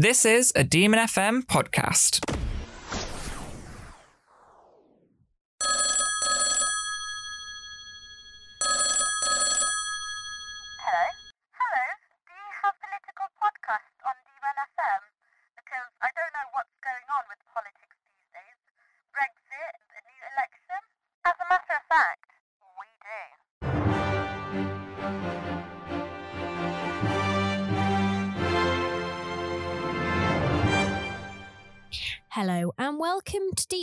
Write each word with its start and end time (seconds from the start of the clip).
This 0.00 0.24
is 0.24 0.50
a 0.56 0.64
Demon 0.64 0.98
FM 0.98 1.42
podcast. 1.44 2.39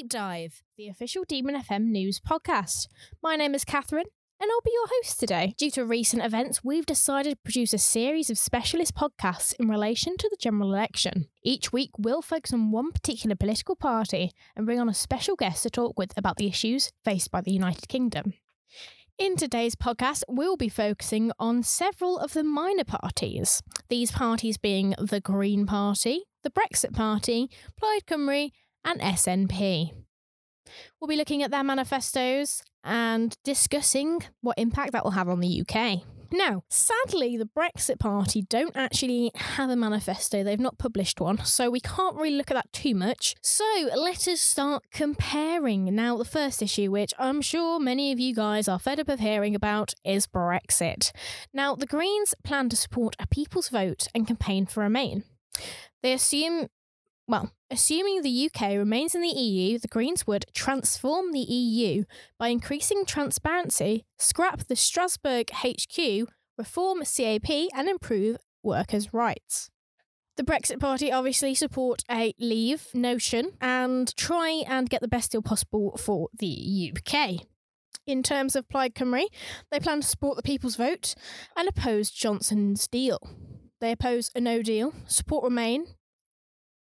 Dive, 0.08 0.62
the 0.78 0.88
official 0.88 1.26
Demon 1.28 1.56
FM 1.56 1.88
news 1.88 2.20
podcast. 2.20 2.88
My 3.22 3.36
name 3.36 3.54
is 3.54 3.66
Catherine 3.66 4.06
and 4.40 4.50
I'll 4.50 4.62
be 4.62 4.72
your 4.72 4.88
host 4.88 5.20
today. 5.20 5.54
Due 5.58 5.72
to 5.72 5.84
recent 5.84 6.24
events, 6.24 6.64
we've 6.64 6.86
decided 6.86 7.32
to 7.32 7.44
produce 7.44 7.74
a 7.74 7.78
series 7.78 8.30
of 8.30 8.38
specialist 8.38 8.96
podcasts 8.96 9.54
in 9.60 9.68
relation 9.68 10.16
to 10.16 10.30
the 10.30 10.38
general 10.40 10.74
election. 10.74 11.28
Each 11.44 11.74
week, 11.74 11.92
we'll 11.98 12.22
focus 12.22 12.54
on 12.54 12.72
one 12.72 12.92
particular 12.92 13.36
political 13.36 13.76
party 13.76 14.32
and 14.56 14.66
bring 14.66 14.80
on 14.80 14.88
a 14.88 14.94
special 14.94 15.36
guest 15.36 15.64
to 15.64 15.70
talk 15.70 15.98
with 15.98 16.14
about 16.16 16.38
the 16.38 16.48
issues 16.48 16.92
faced 17.04 17.30
by 17.30 17.42
the 17.42 17.52
United 17.52 17.90
Kingdom. 17.90 18.34
In 19.18 19.36
today's 19.36 19.76
podcast, 19.76 20.24
we'll 20.30 20.58
be 20.58 20.70
focusing 20.70 21.32
on 21.40 21.64
several 21.64 22.18
of 22.18 22.34
the 22.34 22.44
minor 22.44 22.86
parties. 22.86 23.62
These 23.90 24.12
parties 24.12 24.58
being 24.58 24.94
the 25.00 25.20
Green 25.20 25.66
Party, 25.66 26.22
the 26.44 26.52
Brexit 26.52 26.94
Party, 26.94 27.50
Plaid 27.78 28.06
Cymru, 28.06 28.52
and 28.88 29.02
SNP. 29.02 29.92
We'll 31.00 31.08
be 31.08 31.18
looking 31.18 31.44
at 31.44 31.52
their 31.52 31.64
manifestos 31.64 32.64
and 32.84 33.36
discussing 33.44 34.22
what 34.42 34.58
impact 34.58 34.94
that 34.94 35.04
will 35.04 35.12
have 35.12 35.30
on 35.30 35.42
the 35.42 35.62
UK. 35.62 36.02
Now, 36.32 36.64
sadly, 36.70 37.38
the 37.38 37.46
Brexit 37.46 38.00
Party 38.00 38.42
don't 38.42 38.76
actually 38.76 39.32
have 39.36 39.70
a 39.70 39.78
manifesto. 39.78 40.44
They've 40.44 40.60
not 40.60 40.78
published 40.78 41.22
one, 41.22 41.44
so 41.46 41.70
we 41.70 41.80
can't 41.80 42.18
really 42.18 42.36
look 42.36 42.52
at 42.52 42.56
that 42.56 42.74
too 42.74 42.96
much. 42.96 43.36
So 43.42 43.64
let 43.96 44.28
us 44.28 44.42
start 44.42 44.84
comparing. 44.92 45.96
Now, 45.96 46.18
the 46.18 46.26
first 46.26 46.62
issue, 46.62 46.92
which 46.92 47.14
I'm 47.18 47.42
sure 47.42 47.80
many 47.80 48.12
of 48.12 48.20
you 48.20 48.36
guys 48.36 48.68
are 48.68 48.80
fed 48.80 49.00
up 49.00 49.08
of 49.08 49.20
hearing 49.20 49.56
about, 49.56 49.94
is 50.04 50.28
Brexit. 50.28 51.12
Now, 51.54 51.76
the 51.76 51.86
Greens 51.86 52.34
plan 52.44 52.68
to 52.70 52.76
support 52.76 53.16
a 53.20 53.28
people's 53.28 53.70
vote 53.70 54.08
and 54.14 54.28
campaign 54.28 54.66
for 54.66 54.82
Remain. 54.82 55.24
They 56.04 56.14
assume 56.14 56.68
well, 57.28 57.52
assuming 57.70 58.22
the 58.22 58.50
UK 58.50 58.78
remains 58.78 59.14
in 59.14 59.22
the 59.22 59.28
EU, 59.28 59.78
the 59.78 59.88
Greens 59.88 60.26
would 60.26 60.46
transform 60.54 61.34
the 61.34 61.40
EU 61.40 62.06
by 62.40 62.48
increasing 62.48 63.06
transparency, 63.06 64.06
scrap 64.18 64.68
the 64.68 64.76
Strasbourg 64.76 65.50
HQ, 65.52 66.30
reform 66.58 67.04
CAP, 67.04 67.50
and 67.76 67.90
improve 67.90 68.38
workers' 68.64 69.14
rights. 69.14 69.70
The 70.38 70.44
Brexit 70.44 70.80
Party 70.80 71.12
obviously 71.12 71.56
support 71.56 72.04
a 72.10 72.34
leave 72.40 72.88
notion 72.94 73.54
and 73.60 74.16
try 74.16 74.64
and 74.68 74.90
get 74.90 75.02
the 75.02 75.08
best 75.08 75.32
deal 75.32 75.42
possible 75.42 75.98
for 75.98 76.30
the 76.38 76.94
UK. 76.96 77.48
In 78.06 78.24
terms 78.24 78.56
of 78.56 78.70
Plaid 78.70 78.94
Cymru, 78.94 79.26
they 79.70 79.80
plan 79.80 80.02
to 80.02 80.08
support 80.08 80.38
the 80.38 80.44
people's 80.44 80.76
vote 80.76 81.14
and 81.58 81.68
oppose 81.68 82.10
Johnson's 82.10 82.88
deal. 82.88 83.20
They 83.82 83.92
oppose 83.92 84.32
a 84.34 84.40
no 84.40 84.62
deal, 84.62 84.94
support 85.08 85.44
Remain, 85.44 85.88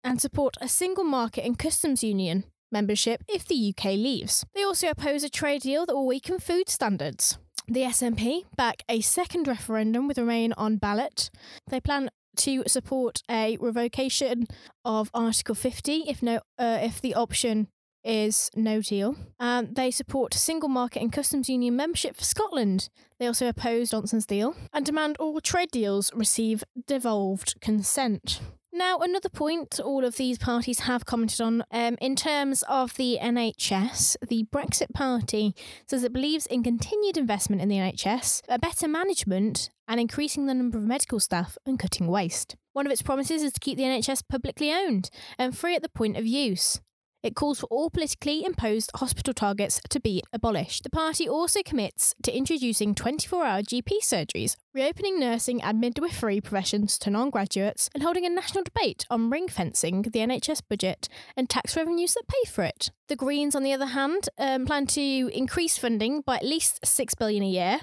and 0.03 0.21
support 0.21 0.55
a 0.61 0.67
single 0.67 1.03
market 1.03 1.45
and 1.45 1.57
customs 1.57 2.03
union 2.03 2.43
membership 2.71 3.23
if 3.27 3.45
the 3.45 3.73
UK 3.75 3.85
leaves. 3.93 4.45
They 4.53 4.63
also 4.63 4.89
oppose 4.89 5.23
a 5.23 5.29
trade 5.29 5.61
deal 5.61 5.85
that 5.85 5.95
will 5.95 6.07
weaken 6.07 6.39
food 6.39 6.69
standards. 6.69 7.37
The 7.67 7.83
SNP 7.83 8.45
back 8.55 8.83
a 8.89 9.01
second 9.01 9.47
referendum 9.47 10.07
with 10.07 10.17
Remain 10.17 10.53
on 10.53 10.77
ballot. 10.77 11.29
They 11.69 11.79
plan 11.79 12.09
to 12.37 12.63
support 12.67 13.21
a 13.29 13.57
revocation 13.59 14.47
of 14.85 15.09
Article 15.13 15.55
50 15.55 16.05
if 16.07 16.23
no 16.23 16.41
uh, 16.57 16.79
if 16.81 17.01
the 17.01 17.13
option 17.13 17.67
is 18.03 18.49
no 18.55 18.81
deal. 18.81 19.15
Um, 19.39 19.73
they 19.73 19.91
support 19.91 20.33
single 20.33 20.69
market 20.69 21.01
and 21.01 21.11
customs 21.13 21.49
union 21.49 21.75
membership 21.75 22.15
for 22.15 22.23
Scotland. 22.23 22.89
They 23.19 23.27
also 23.27 23.47
oppose 23.47 23.91
Johnson's 23.91 24.25
deal 24.25 24.55
and 24.73 24.85
demand 24.85 25.17
all 25.19 25.39
trade 25.39 25.71
deals 25.71 26.11
receive 26.13 26.63
devolved 26.87 27.61
consent. 27.61 28.41
Now, 28.73 28.99
another 28.99 29.27
point 29.27 29.81
all 29.83 30.05
of 30.05 30.15
these 30.15 30.37
parties 30.37 30.81
have 30.81 31.05
commented 31.05 31.41
on 31.41 31.63
um, 31.71 31.97
in 31.99 32.15
terms 32.15 32.63
of 32.69 32.93
the 32.95 33.17
NHS, 33.21 34.15
the 34.25 34.45
Brexit 34.49 34.93
Party 34.93 35.53
says 35.87 36.05
it 36.05 36.13
believes 36.13 36.45
in 36.45 36.63
continued 36.63 37.17
investment 37.17 37.61
in 37.61 37.67
the 37.67 37.75
NHS, 37.75 38.43
a 38.47 38.57
better 38.57 38.87
management, 38.87 39.69
and 39.89 39.99
increasing 39.99 40.45
the 40.45 40.53
number 40.53 40.77
of 40.77 40.85
medical 40.85 41.19
staff 41.19 41.57
and 41.65 41.79
cutting 41.79 42.07
waste. 42.07 42.55
One 42.71 42.85
of 42.85 42.93
its 42.93 43.01
promises 43.01 43.43
is 43.43 43.51
to 43.51 43.59
keep 43.59 43.77
the 43.77 43.83
NHS 43.83 44.23
publicly 44.29 44.71
owned 44.71 45.09
and 45.37 45.57
free 45.57 45.75
at 45.75 45.81
the 45.81 45.89
point 45.89 46.15
of 46.15 46.25
use. 46.25 46.79
It 47.23 47.35
calls 47.35 47.59
for 47.59 47.67
all 47.67 47.91
politically 47.91 48.43
imposed 48.43 48.89
hospital 48.95 49.33
targets 49.33 49.79
to 49.89 49.99
be 49.99 50.23
abolished. 50.33 50.83
The 50.83 50.89
party 50.89 51.29
also 51.29 51.61
commits 51.61 52.15
to 52.23 52.35
introducing 52.35 52.95
24 52.95 53.45
hour 53.45 53.61
GP 53.61 54.01
surgeries, 54.01 54.55
reopening 54.73 55.19
nursing 55.19 55.61
and 55.61 55.79
midwifery 55.79 56.41
professions 56.41 56.97
to 56.99 57.11
non 57.11 57.29
graduates, 57.29 57.89
and 57.93 58.01
holding 58.01 58.25
a 58.25 58.29
national 58.29 58.63
debate 58.63 59.05
on 59.11 59.29
ring 59.29 59.47
fencing 59.47 60.01
the 60.01 60.19
NHS 60.19 60.63
budget 60.67 61.07
and 61.37 61.47
tax 61.47 61.75
revenues 61.75 62.15
that 62.15 62.27
pay 62.27 62.49
for 62.49 62.63
it. 62.63 62.89
The 63.07 63.15
Greens, 63.15 63.55
on 63.55 63.61
the 63.63 63.73
other 63.73 63.87
hand, 63.87 64.29
um, 64.39 64.65
plan 64.65 64.87
to 64.87 65.29
increase 65.31 65.77
funding 65.77 66.21
by 66.21 66.37
at 66.37 66.45
least 66.45 66.83
6 66.83 67.13
billion 67.15 67.43
a 67.43 67.47
year, 67.47 67.79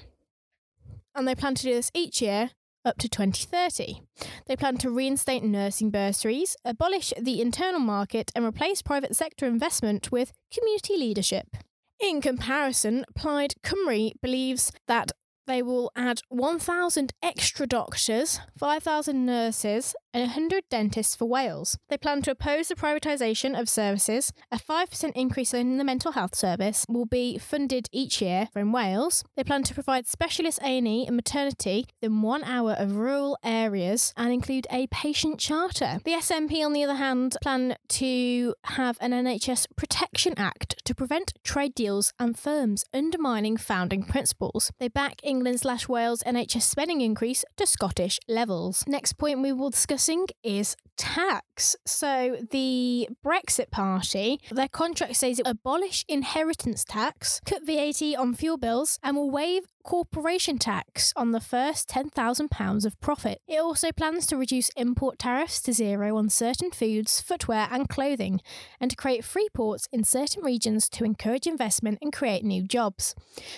and 1.15 1.29
they 1.29 1.37
plan 1.37 1.55
to 1.55 1.63
do 1.63 1.75
this 1.75 1.93
each 1.95 2.21
year 2.21 2.51
up 2.89 2.99
to 2.99 3.09
2030. 3.09 4.01
They 4.47 4.57
plan 4.57 4.79
to 4.79 4.91
reinstate 4.91 5.45
nursing 5.45 5.91
bursaries, 5.91 6.57
abolish 6.65 7.13
the 7.21 7.41
internal 7.41 7.81
market, 7.81 8.33
and 8.35 8.45
replace 8.45 8.83
private 8.83 9.15
sector 9.15 9.47
investment 9.47 10.11
with 10.11 10.33
community 10.53 10.97
leadership. 10.97 11.57
In 12.01 12.21
comparison, 12.21 13.05
Plaid 13.15 13.55
Cymru 13.63 14.13
believes 14.23 14.73
that 14.87 15.13
they 15.47 15.63
will 15.63 15.91
add 15.97 16.21
1,000 16.29 17.13
extra 17.23 17.67
doctors, 17.67 18.39
5,000 18.59 19.25
nurses, 19.25 19.95
and 20.15 20.23
100 20.23 20.65
dentists 20.71 21.15
for 21.15 21.27
Wales. 21.27 21.79
They 21.89 21.99
plan 21.99 22.23
to 22.23 22.31
oppose 22.31 22.69
the 22.69 22.75
privatisation 22.75 23.59
of 23.59 23.69
services. 23.69 24.33
A 24.51 24.59
5% 24.59 25.13
increase 25.15 25.53
in 25.53 25.79
the 25.79 25.85
mental 25.85 26.13
health 26.13 26.35
service 26.35 26.85
will 26.89 27.07
be 27.07 27.39
funded 27.39 27.89
each 27.93 28.23
year 28.23 28.49
in 28.57 28.73
Wales. 28.73 29.25
They 29.37 29.45
plan 29.45 29.63
to 29.65 29.75
provide 29.75 30.07
specialist 30.07 30.61
A&E 30.63 31.07
and 31.07 31.17
maternity 31.17 31.87
within 32.01 32.23
one 32.23 32.45
hour 32.45 32.73
of 32.73 32.97
rural 32.97 33.39
areas 33.45 34.13
and 34.17 34.33
include 34.33 34.67
a 34.71 34.87
patient 34.89 35.39
charter. 35.39 36.01
The 36.05 36.13
SNP, 36.13 36.65
on 36.65 36.73
the 36.73 36.85
other 36.85 36.95
hand, 36.95 37.37
plan 37.43 37.77
to 37.89 38.55
have 38.65 38.97
an 39.01 39.13
NHS 39.13 39.67
Protection 39.77 40.35
Act 40.37 40.77
to 40.85 40.95
prevent 40.95 41.35
trade 41.45 41.75
deals 41.75 42.13
and 42.19 42.39
firms 42.39 42.85
undermining 42.95 43.57
founding 43.57 44.03
principles. 44.03 44.71
They 44.79 44.89
back 44.89 45.17
England 45.23 45.61
slash 45.61 45.89
Wales 45.89 46.23
NHS 46.27 46.63
spending 46.63 47.01
increase 47.01 47.45
to 47.57 47.67
Scottish 47.67 48.19
levels. 48.29 48.85
Next 48.87 49.15
point 49.15 49.43
we 49.43 49.53
will 49.53 49.71
discuss 49.71 49.98
is 50.43 50.77
tax. 50.97 51.77
So 51.85 52.39
the 52.51 53.09
Brexit 53.25 53.71
Party, 53.71 54.41
their 54.51 54.69
contract 54.69 55.17
says 55.17 55.39
it 55.39 55.47
will 55.47 55.53
abolish 55.53 56.05
inheritance 56.09 56.85
tax, 56.85 57.41
cut 57.45 57.65
VAT 57.65 58.03
on 58.17 58.35
fuel 58.35 58.59
bills, 58.59 58.99
and 59.03 59.17
will 59.17 59.31
waive 59.31 59.65
corporation 59.85 60.59
tax 60.59 61.13
on 61.17 61.33
the 61.33 61.41
first 61.41 61.89
£10,000 61.89 62.85
of 62.85 63.01
profit. 63.01 63.41
It 63.47 63.59
also 63.59 63.93
plans 63.93 64.27
to 64.27 64.37
reduce 64.37 64.69
import 64.77 65.19
tariffs 65.19 65.63
to 65.63 65.73
zero 65.73 66.17
on 66.17 66.29
certain 66.29 66.71
foods, 66.71 67.21
footwear, 67.21 67.69
and 67.71 67.89
clothing, 67.89 68.41
and 68.81 68.91
to 68.91 68.97
create 68.97 69.25
free 69.25 69.49
ports 69.55 69.89
in 69.93 70.05
certain 70.05 70.43
regions 70.43 70.89
to 70.91 71.05
encourage 71.05 71.47
investment 71.47 71.99
and 72.03 72.13
create 72.13 72.45
new 72.45 72.63
jobs. 72.63 73.15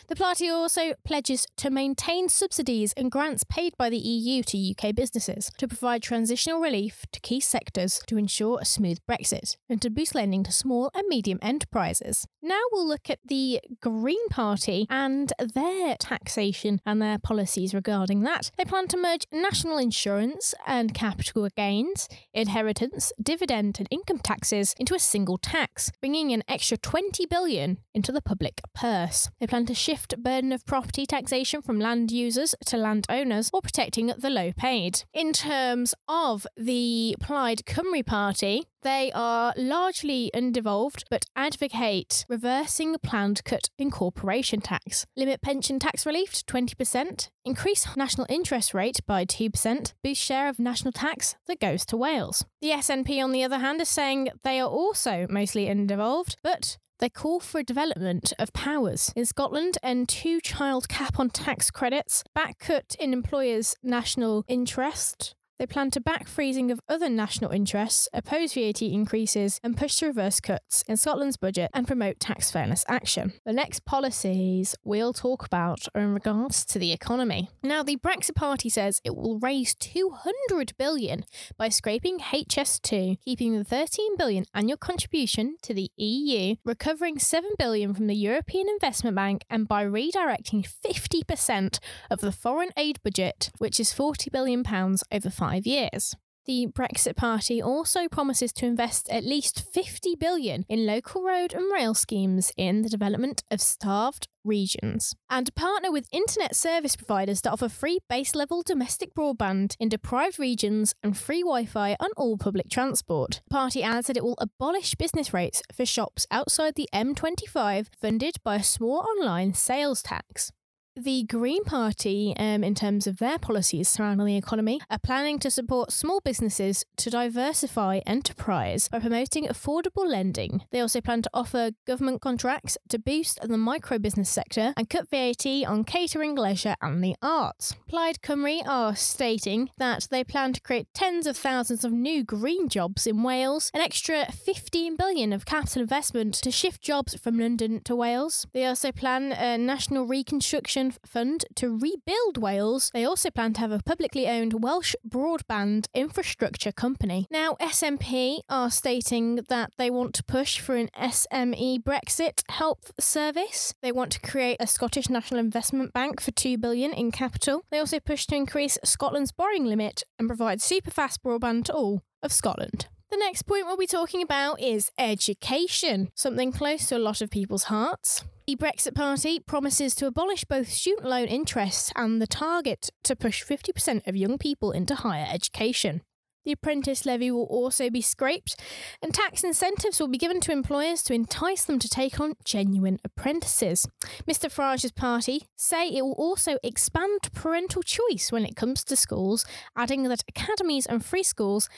The 0.06 0.16
party 0.16 0.48
also 0.48 0.94
pledges 1.04 1.46
to 1.56 1.70
maintain 1.70 2.28
subsidies 2.28 2.92
and 2.96 3.10
grants 3.10 3.42
paid 3.44 3.76
by 3.76 3.90
the 3.90 3.98
EU 3.98 4.42
to 4.44 4.70
UK 4.70 4.94
businesses, 4.94 5.50
to 5.58 5.66
provide 5.66 6.02
transitional 6.02 6.60
relief 6.60 7.06
to 7.12 7.20
key 7.20 7.40
sectors 7.40 8.00
to 8.06 8.16
ensure 8.16 8.58
a 8.60 8.64
smooth 8.64 8.98
Brexit, 9.08 9.56
and 9.68 9.82
to 9.82 9.90
boost 9.90 10.14
lending 10.14 10.44
to 10.44 10.52
small 10.52 10.90
and 10.94 11.08
medium 11.08 11.38
enterprises. 11.42 12.26
Now 12.42 12.60
we'll 12.70 12.86
look 12.86 13.10
at 13.10 13.18
the 13.24 13.60
Green 13.80 14.28
Party 14.28 14.86
and 14.88 15.32
their 15.54 15.96
tax 15.96 16.19
taxation 16.20 16.80
and 16.84 17.00
their 17.00 17.18
policies 17.18 17.74
regarding 17.74 18.20
that. 18.22 18.50
They 18.56 18.64
plan 18.64 18.88
to 18.88 18.96
merge 18.96 19.26
national 19.32 19.78
insurance 19.78 20.54
and 20.66 20.94
capital 20.94 21.48
gains, 21.56 22.08
inheritance, 22.34 23.12
dividend, 23.22 23.78
and 23.78 23.88
income 23.90 24.18
taxes 24.18 24.74
into 24.78 24.94
a 24.94 24.98
single 24.98 25.38
tax, 25.38 25.90
bringing 26.00 26.32
an 26.32 26.42
extra 26.48 26.76
20 26.76 27.26
billion 27.26 27.78
into 27.94 28.12
the 28.12 28.22
public 28.22 28.60
purse. 28.74 29.30
They 29.40 29.46
plan 29.46 29.66
to 29.66 29.74
shift 29.74 30.22
burden 30.22 30.52
of 30.52 30.66
property 30.66 31.06
taxation 31.06 31.62
from 31.62 31.80
land 31.80 32.10
users 32.10 32.54
to 32.66 32.76
landowners 32.76 33.48
while 33.50 33.62
protecting 33.62 34.12
the 34.18 34.30
low 34.30 34.52
paid. 34.52 35.04
In 35.14 35.32
terms 35.32 35.94
of 36.08 36.46
the 36.56 37.16
Plaid 37.20 37.62
Cymru 37.66 38.04
Party, 38.04 38.64
they 38.82 39.10
are 39.14 39.52
largely 39.56 40.30
undevolved 40.34 41.04
but 41.10 41.24
advocate 41.36 42.24
reversing 42.28 42.96
planned 43.02 43.44
cut 43.44 43.68
in 43.78 43.90
corporation 43.90 44.60
tax, 44.60 45.06
limit 45.16 45.42
pension 45.42 45.78
tax 45.78 46.06
relief 46.06 46.32
to 46.34 46.44
20%, 46.44 47.28
increase 47.44 47.96
national 47.96 48.26
interest 48.28 48.74
rate 48.74 49.00
by 49.06 49.24
2%, 49.24 49.92
boost 50.02 50.22
share 50.22 50.48
of 50.48 50.58
national 50.58 50.92
tax 50.92 51.36
that 51.46 51.60
goes 51.60 51.84
to 51.86 51.96
Wales. 51.96 52.44
The 52.60 52.70
SNP, 52.70 53.22
on 53.22 53.32
the 53.32 53.44
other 53.44 53.58
hand, 53.58 53.80
is 53.80 53.88
saying 53.88 54.28
they 54.42 54.60
are 54.60 54.68
also 54.68 55.26
mostly 55.28 55.66
undevolved 55.66 56.36
but 56.42 56.78
they 57.00 57.08
call 57.08 57.40
for 57.40 57.58
a 57.58 57.64
development 57.64 58.32
of 58.38 58.52
powers. 58.52 59.10
In 59.16 59.24
Scotland 59.24 59.78
and 59.82 60.08
two 60.08 60.40
child 60.40 60.88
cap 60.88 61.18
on 61.18 61.30
tax 61.30 61.70
credits, 61.70 62.22
back 62.34 62.58
cut 62.58 62.94
in 63.00 63.14
employers' 63.14 63.74
national 63.82 64.44
interest, 64.48 65.34
they 65.60 65.66
plan 65.66 65.90
to 65.90 66.00
back 66.00 66.26
freezing 66.26 66.70
of 66.70 66.80
other 66.88 67.10
national 67.10 67.50
interests, 67.50 68.08
oppose 68.14 68.54
VAT 68.54 68.80
increases, 68.80 69.60
and 69.62 69.76
push 69.76 69.96
to 69.96 70.06
reverse 70.06 70.40
cuts 70.40 70.82
in 70.88 70.96
Scotland's 70.96 71.36
budget 71.36 71.70
and 71.74 71.86
promote 71.86 72.18
tax 72.18 72.50
fairness 72.50 72.82
action. 72.88 73.34
The 73.44 73.52
next 73.52 73.84
policies 73.84 74.74
we'll 74.84 75.12
talk 75.12 75.44
about 75.44 75.86
are 75.94 76.00
in 76.00 76.14
regards 76.14 76.64
to 76.64 76.78
the 76.78 76.92
economy. 76.92 77.50
Now, 77.62 77.82
the 77.82 77.98
Brexit 77.98 78.36
Party 78.36 78.70
says 78.70 79.02
it 79.04 79.14
will 79.14 79.38
raise 79.38 79.74
200 79.74 80.72
billion 80.78 81.26
by 81.58 81.68
scraping 81.68 82.20
HS2, 82.20 83.18
keeping 83.22 83.58
the 83.58 83.62
13 83.62 84.16
billion 84.16 84.46
annual 84.54 84.78
contribution 84.78 85.58
to 85.60 85.74
the 85.74 85.90
EU, 85.98 86.56
recovering 86.64 87.18
7 87.18 87.50
billion 87.58 87.92
from 87.92 88.06
the 88.06 88.16
European 88.16 88.66
Investment 88.70 89.14
Bank, 89.14 89.44
and 89.50 89.68
by 89.68 89.84
redirecting 89.84 90.66
50% 90.66 91.78
of 92.10 92.22
the 92.22 92.32
foreign 92.32 92.70
aid 92.78 92.98
budget, 93.02 93.50
which 93.58 93.78
is 93.78 93.92
40 93.92 94.30
billion 94.30 94.62
pounds 94.62 95.04
over 95.12 95.28
5 95.28 95.49
five 95.50 95.66
years. 95.66 96.14
The 96.46 96.68
Brexit 96.68 97.16
Party 97.16 97.62
also 97.62 98.08
promises 98.08 98.52
to 98.54 98.66
invest 98.66 99.08
at 99.10 99.24
least 99.24 99.62
50 99.72 100.16
billion 100.16 100.64
in 100.68 100.86
local 100.86 101.22
road 101.22 101.52
and 101.52 101.70
rail 101.72 101.92
schemes 101.92 102.50
in 102.56 102.82
the 102.82 102.88
development 102.88 103.42
of 103.50 103.60
starved 103.60 104.26
regions 104.42 105.14
and 105.28 105.54
partner 105.54 105.92
with 105.92 106.08
internet 106.10 106.56
service 106.56 106.96
providers 106.96 107.42
that 107.42 107.52
offer 107.52 107.68
free 107.68 107.98
base 108.08 108.34
level 108.34 108.62
domestic 108.62 109.14
broadband 109.14 109.76
in 109.78 109.90
deprived 109.90 110.38
regions 110.38 110.94
and 111.02 111.16
free 111.16 111.42
Wi-Fi 111.42 111.94
on 112.00 112.10
all 112.16 112.38
public 112.38 112.70
transport. 112.70 113.42
The 113.48 113.54
party 113.54 113.82
adds 113.82 114.06
that 114.06 114.16
it 114.16 114.24
will 114.24 114.38
abolish 114.38 114.94
business 114.94 115.34
rates 115.34 115.62
for 115.74 115.84
shops 115.84 116.26
outside 116.30 116.74
the 116.74 116.88
M25 116.94 117.88
funded 118.00 118.36
by 118.42 118.56
a 118.56 118.62
small 118.62 119.00
online 119.00 119.52
sales 119.52 120.02
tax. 120.02 120.52
The 120.96 121.22
Green 121.22 121.62
Party, 121.62 122.34
um, 122.36 122.64
in 122.64 122.74
terms 122.74 123.06
of 123.06 123.18
their 123.18 123.38
policies 123.38 123.88
surrounding 123.88 124.26
the 124.26 124.36
economy, 124.36 124.80
are 124.90 124.98
planning 124.98 125.38
to 125.38 125.50
support 125.50 125.92
small 125.92 126.20
businesses 126.20 126.84
to 126.96 127.10
diversify 127.10 128.00
enterprise 128.06 128.88
by 128.88 128.98
promoting 128.98 129.46
affordable 129.46 130.04
lending. 130.04 130.64
They 130.72 130.80
also 130.80 131.00
plan 131.00 131.22
to 131.22 131.30
offer 131.32 131.70
government 131.86 132.20
contracts 132.20 132.76
to 132.88 132.98
boost 132.98 133.40
the 133.40 133.56
micro 133.56 134.00
business 134.00 134.28
sector 134.28 134.74
and 134.76 134.90
cut 134.90 135.08
VAT 135.08 135.46
on 135.46 135.84
catering, 135.84 136.34
leisure, 136.34 136.74
and 136.82 137.04
the 137.04 137.14
arts. 137.22 137.76
Plaid 137.88 138.20
Cymru 138.20 138.66
are 138.66 138.96
stating 138.96 139.70
that 139.78 140.08
they 140.10 140.24
plan 140.24 140.52
to 140.54 140.60
create 140.60 140.88
tens 140.92 141.24
of 141.28 141.36
thousands 141.36 141.84
of 141.84 141.92
new 141.92 142.24
green 142.24 142.68
jobs 142.68 143.06
in 143.06 143.22
Wales, 143.22 143.70
an 143.72 143.80
extra 143.80 144.26
15 144.32 144.96
billion 144.96 145.32
of 145.32 145.46
capital 145.46 145.82
investment 145.82 146.34
to 146.34 146.50
shift 146.50 146.82
jobs 146.82 147.14
from 147.14 147.38
London 147.38 147.80
to 147.84 147.94
Wales. 147.94 148.48
They 148.52 148.64
also 148.64 148.90
plan 148.90 149.30
a 149.30 149.56
national 149.56 150.06
reconstruction 150.06 150.79
Fund 151.04 151.44
to 151.56 151.68
rebuild 151.68 152.38
Wales. 152.38 152.90
They 152.94 153.04
also 153.04 153.30
plan 153.30 153.52
to 153.54 153.60
have 153.60 153.72
a 153.72 153.80
publicly 153.84 154.26
owned 154.26 154.62
Welsh 154.62 154.94
broadband 155.06 155.86
infrastructure 155.94 156.72
company. 156.72 157.26
Now, 157.30 157.56
SNP 157.60 158.40
are 158.48 158.70
stating 158.70 159.40
that 159.48 159.72
they 159.76 159.90
want 159.90 160.14
to 160.14 160.24
push 160.24 160.58
for 160.58 160.76
an 160.76 160.88
SME 160.98 161.82
Brexit 161.82 162.42
help 162.48 162.86
service. 162.98 163.74
They 163.82 163.92
want 163.92 164.12
to 164.12 164.20
create 164.20 164.56
a 164.58 164.66
Scottish 164.66 165.10
National 165.10 165.40
Investment 165.40 165.92
Bank 165.92 166.20
for 166.20 166.30
2 166.30 166.56
billion 166.56 166.92
in 166.92 167.10
capital. 167.10 167.62
They 167.70 167.78
also 167.78 168.00
push 168.00 168.26
to 168.26 168.36
increase 168.36 168.78
Scotland's 168.84 169.32
borrowing 169.32 169.66
limit 169.66 170.04
and 170.18 170.28
provide 170.28 170.62
super 170.62 170.90
fast 170.90 171.22
broadband 171.22 171.64
to 171.64 171.74
all 171.74 172.02
of 172.22 172.32
Scotland. 172.32 172.86
The 173.10 173.16
next 173.16 173.42
point 173.42 173.66
we'll 173.66 173.76
be 173.76 173.88
talking 173.88 174.22
about 174.22 174.60
is 174.60 174.92
education, 174.96 176.10
something 176.14 176.52
close 176.52 176.86
to 176.86 176.96
a 176.96 176.98
lot 176.98 177.20
of 177.20 177.28
people's 177.28 177.64
hearts. 177.64 178.22
The 178.50 178.56
Brexit 178.56 178.96
Party 178.96 179.38
promises 179.38 179.94
to 179.94 180.08
abolish 180.08 180.44
both 180.44 180.68
student 180.72 181.06
loan 181.06 181.28
interests 181.28 181.92
and 181.94 182.20
the 182.20 182.26
target 182.26 182.90
to 183.04 183.14
push 183.14 183.44
50% 183.44 184.08
of 184.08 184.16
young 184.16 184.38
people 184.38 184.72
into 184.72 184.96
higher 184.96 185.28
education. 185.30 186.02
The 186.44 186.50
apprentice 186.50 187.06
levy 187.06 187.30
will 187.30 187.44
also 187.44 187.90
be 187.90 188.00
scraped, 188.00 188.60
and 189.00 189.14
tax 189.14 189.44
incentives 189.44 190.00
will 190.00 190.08
be 190.08 190.18
given 190.18 190.40
to 190.40 190.50
employers 190.50 191.04
to 191.04 191.14
entice 191.14 191.64
them 191.64 191.78
to 191.78 191.88
take 191.88 192.18
on 192.18 192.34
genuine 192.44 192.98
apprentices. 193.04 193.86
Mr 194.28 194.50
Farage's 194.50 194.90
party 194.90 195.46
say 195.54 195.86
it 195.86 196.02
will 196.02 196.14
also 196.14 196.58
expand 196.64 197.20
parental 197.32 197.84
choice 197.84 198.32
when 198.32 198.44
it 198.44 198.56
comes 198.56 198.82
to 198.82 198.96
schools, 198.96 199.44
adding 199.76 200.02
that 200.08 200.24
academies 200.28 200.86
and 200.86 201.04
free 201.04 201.22
schools 201.22 201.68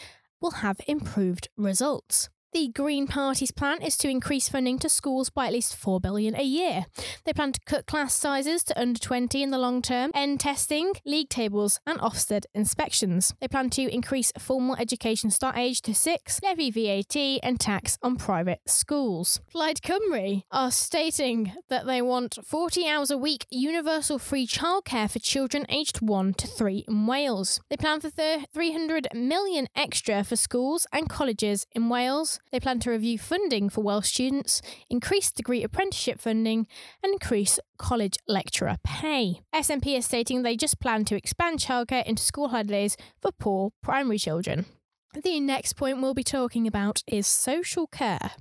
will 0.41 0.53
have 0.53 0.81
improved 0.87 1.51
results. 1.55 2.31
The 2.53 2.69
Green 2.69 3.07
Party's 3.07 3.51
plan 3.51 3.81
is 3.81 3.97
to 3.97 4.11
increase 4.11 4.51
funding 4.51 4.79
to 4.81 4.91
schools 4.91 5.31
by 5.31 5.47
at 5.47 5.55
least 5.55 5.75
4 5.75 6.01
billion 6.01 6.37
a 6.37 6.43
year. 6.43 6.85
They 7.25 7.33
plan 7.33 7.53
to 7.53 7.61
cut 7.65 7.87
class 7.87 8.15
sizes 8.15 8.63
to 8.65 8.79
under 8.79 9.01
20 9.01 9.43
in 9.43 9.51
the 9.51 9.57
long 9.57 9.81
term, 9.81 10.11
end 10.15 10.41
testing, 10.41 10.93
league 11.07 11.31
tables, 11.31 11.81
and 11.87 11.99
Ofsted 12.01 12.45
inspections. 12.55 13.33
They 13.41 13.49
plan 13.49 13.71
to 13.71 13.91
increase 13.91 14.33
formal 14.39 14.77
education 14.77 15.31
start 15.31 15.57
age 15.57 15.81
to 15.81 15.95
6, 15.95 16.41
levy 16.43 16.71
VAT 16.71 17.17
and 17.43 17.59
tax 17.59 17.97
on 18.03 18.17
private 18.17 18.61
schools. 18.67 19.41
Plaid 19.51 19.81
Cymru 19.81 20.43
are 20.53 20.71
stating 20.71 21.55
that 21.71 21.87
they 21.87 22.03
want 22.03 22.39
40 22.45 22.87
hours 22.87 23.11
a 23.11 23.17
week 23.17 23.47
universal 23.49 24.19
free 24.19 24.47
childcare 24.47 25.11
for 25.11 25.21
children 25.21 25.65
aged 25.71 26.03
1 26.03 26.35
to 26.35 26.47
3 26.47 26.85
in 26.87 27.07
Wales. 27.07 27.61
They 27.71 27.79
plan 27.79 28.01
for 28.01 28.11
300 28.11 29.09
million 29.15 29.69
extra 29.75 30.23
for 30.23 30.37
schools 30.37 30.87
and 30.93 31.09
colleges 31.09 31.67
in 31.75 31.89
Wales 31.89 32.41
they 32.51 32.61
plan 32.61 32.81
to 32.81 32.91
review 32.91 33.19
funding 33.19 33.69
for 33.69 33.83
Welsh 33.83 34.09
students, 34.09 34.61
increase 34.91 35.31
degree 35.31 35.63
apprenticeship 35.63 36.21
funding, 36.21 36.67
and 37.03 37.13
increase 37.13 37.59
college 37.79 38.17
lecturer 38.29 38.77
pay. 38.85 39.41
SNP 39.55 39.99
is 39.99 40.07
stating 40.07 40.43
they 40.43 40.57
just 40.57 40.81
plan 40.81 41.05
to 41.07 41.17
expand 41.17 41.61
childcare 41.61 42.05
into 42.05 42.23
school 42.23 42.49
holidays 42.49 42.97
for 43.21 43.33
poor 43.33 43.71
primary 43.83 44.19
children. 44.19 44.67
The 45.15 45.41
next 45.41 45.75
point 45.75 46.01
we'll 46.01 46.15
be 46.15 46.25
talking 46.25 46.67
about 46.67 47.03
is 47.07 47.27
social 47.27 47.87
care. 47.87 48.33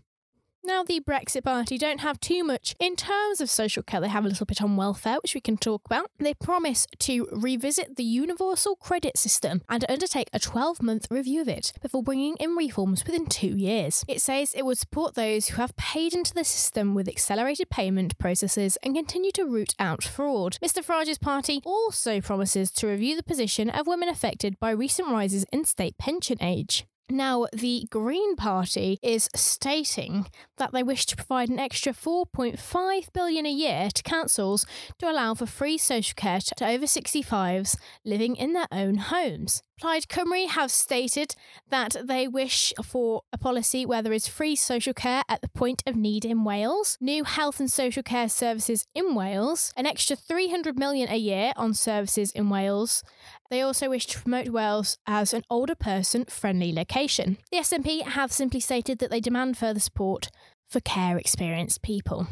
Now, 0.63 0.83
the 0.83 0.99
Brexit 0.99 1.43
Party 1.43 1.79
don't 1.79 2.01
have 2.01 2.19
too 2.19 2.43
much 2.43 2.75
in 2.79 2.95
terms 2.95 3.41
of 3.41 3.49
social 3.49 3.81
care. 3.81 3.99
They 3.99 4.07
have 4.07 4.25
a 4.25 4.27
little 4.27 4.45
bit 4.45 4.61
on 4.61 4.75
welfare, 4.75 5.17
which 5.23 5.33
we 5.33 5.41
can 5.41 5.57
talk 5.57 5.81
about. 5.85 6.11
They 6.19 6.35
promise 6.35 6.85
to 6.99 7.27
revisit 7.31 7.95
the 7.95 8.03
universal 8.03 8.75
credit 8.75 9.17
system 9.17 9.63
and 9.69 9.83
undertake 9.89 10.29
a 10.33 10.39
12 10.39 10.83
month 10.83 11.07
review 11.09 11.41
of 11.41 11.47
it 11.47 11.73
before 11.81 12.03
bringing 12.03 12.35
in 12.35 12.55
reforms 12.55 13.03
within 13.05 13.25
two 13.25 13.57
years. 13.57 14.05
It 14.07 14.21
says 14.21 14.53
it 14.53 14.63
would 14.63 14.77
support 14.77 15.15
those 15.15 15.47
who 15.47 15.61
have 15.61 15.75
paid 15.77 16.13
into 16.13 16.33
the 16.33 16.43
system 16.43 16.93
with 16.93 17.07
accelerated 17.07 17.71
payment 17.71 18.17
processes 18.19 18.77
and 18.83 18.95
continue 18.95 19.31
to 19.31 19.45
root 19.45 19.73
out 19.79 20.03
fraud. 20.03 20.59
Mr 20.63 20.83
Farage's 20.83 21.17
party 21.17 21.61
also 21.65 22.21
promises 22.21 22.69
to 22.71 22.87
review 22.87 23.15
the 23.15 23.23
position 23.23 23.69
of 23.69 23.87
women 23.87 24.09
affected 24.09 24.59
by 24.59 24.69
recent 24.69 25.09
rises 25.09 25.43
in 25.51 25.65
state 25.65 25.97
pension 25.97 26.37
age. 26.39 26.85
Now, 27.11 27.47
the 27.51 27.87
Green 27.89 28.37
Party 28.37 28.97
is 29.03 29.27
stating 29.35 30.27
that 30.57 30.71
they 30.71 30.81
wish 30.81 31.05
to 31.07 31.17
provide 31.17 31.49
an 31.49 31.59
extra 31.59 31.91
4.5 31.91 33.11
billion 33.11 33.45
a 33.45 33.51
year 33.51 33.89
to 33.93 34.01
councils 34.01 34.65
to 34.99 35.11
allow 35.11 35.33
for 35.33 35.45
free 35.45 35.77
social 35.77 36.13
care 36.15 36.39
to 36.39 36.65
over 36.65 36.85
65s 36.85 37.75
living 38.05 38.37
in 38.37 38.53
their 38.53 38.67
own 38.71 38.95
homes. 38.95 39.61
Plaid 39.81 40.03
Cymru 40.07 40.47
have 40.47 40.69
stated 40.69 41.33
that 41.69 41.95
they 42.03 42.27
wish 42.27 42.71
for 42.83 43.23
a 43.33 43.37
policy 43.39 43.83
where 43.83 44.03
there 44.03 44.13
is 44.13 44.27
free 44.27 44.55
social 44.55 44.93
care 44.93 45.23
at 45.27 45.41
the 45.41 45.47
point 45.47 45.81
of 45.87 45.95
need 45.95 46.23
in 46.23 46.43
Wales, 46.43 46.99
new 47.01 47.23
health 47.23 47.59
and 47.59 47.71
social 47.71 48.03
care 48.03 48.29
services 48.29 48.85
in 48.93 49.15
Wales, 49.15 49.73
an 49.75 49.87
extra 49.87 50.15
300 50.15 50.77
million 50.77 51.09
a 51.09 51.17
year 51.17 51.51
on 51.55 51.73
services 51.73 52.29
in 52.29 52.51
Wales. 52.51 53.03
They 53.49 53.61
also 53.61 53.89
wish 53.89 54.05
to 54.05 54.19
promote 54.19 54.49
Wales 54.49 54.99
as 55.07 55.33
an 55.33 55.45
older 55.49 55.73
person 55.73 56.25
friendly 56.25 56.71
location. 56.71 57.39
The 57.51 57.57
SNP 57.57 58.03
have 58.03 58.31
simply 58.31 58.59
stated 58.59 58.99
that 58.99 59.09
they 59.09 59.19
demand 59.19 59.57
further 59.57 59.79
support 59.79 60.29
for 60.69 60.79
care 60.79 61.17
experienced 61.17 61.81
people. 61.81 62.27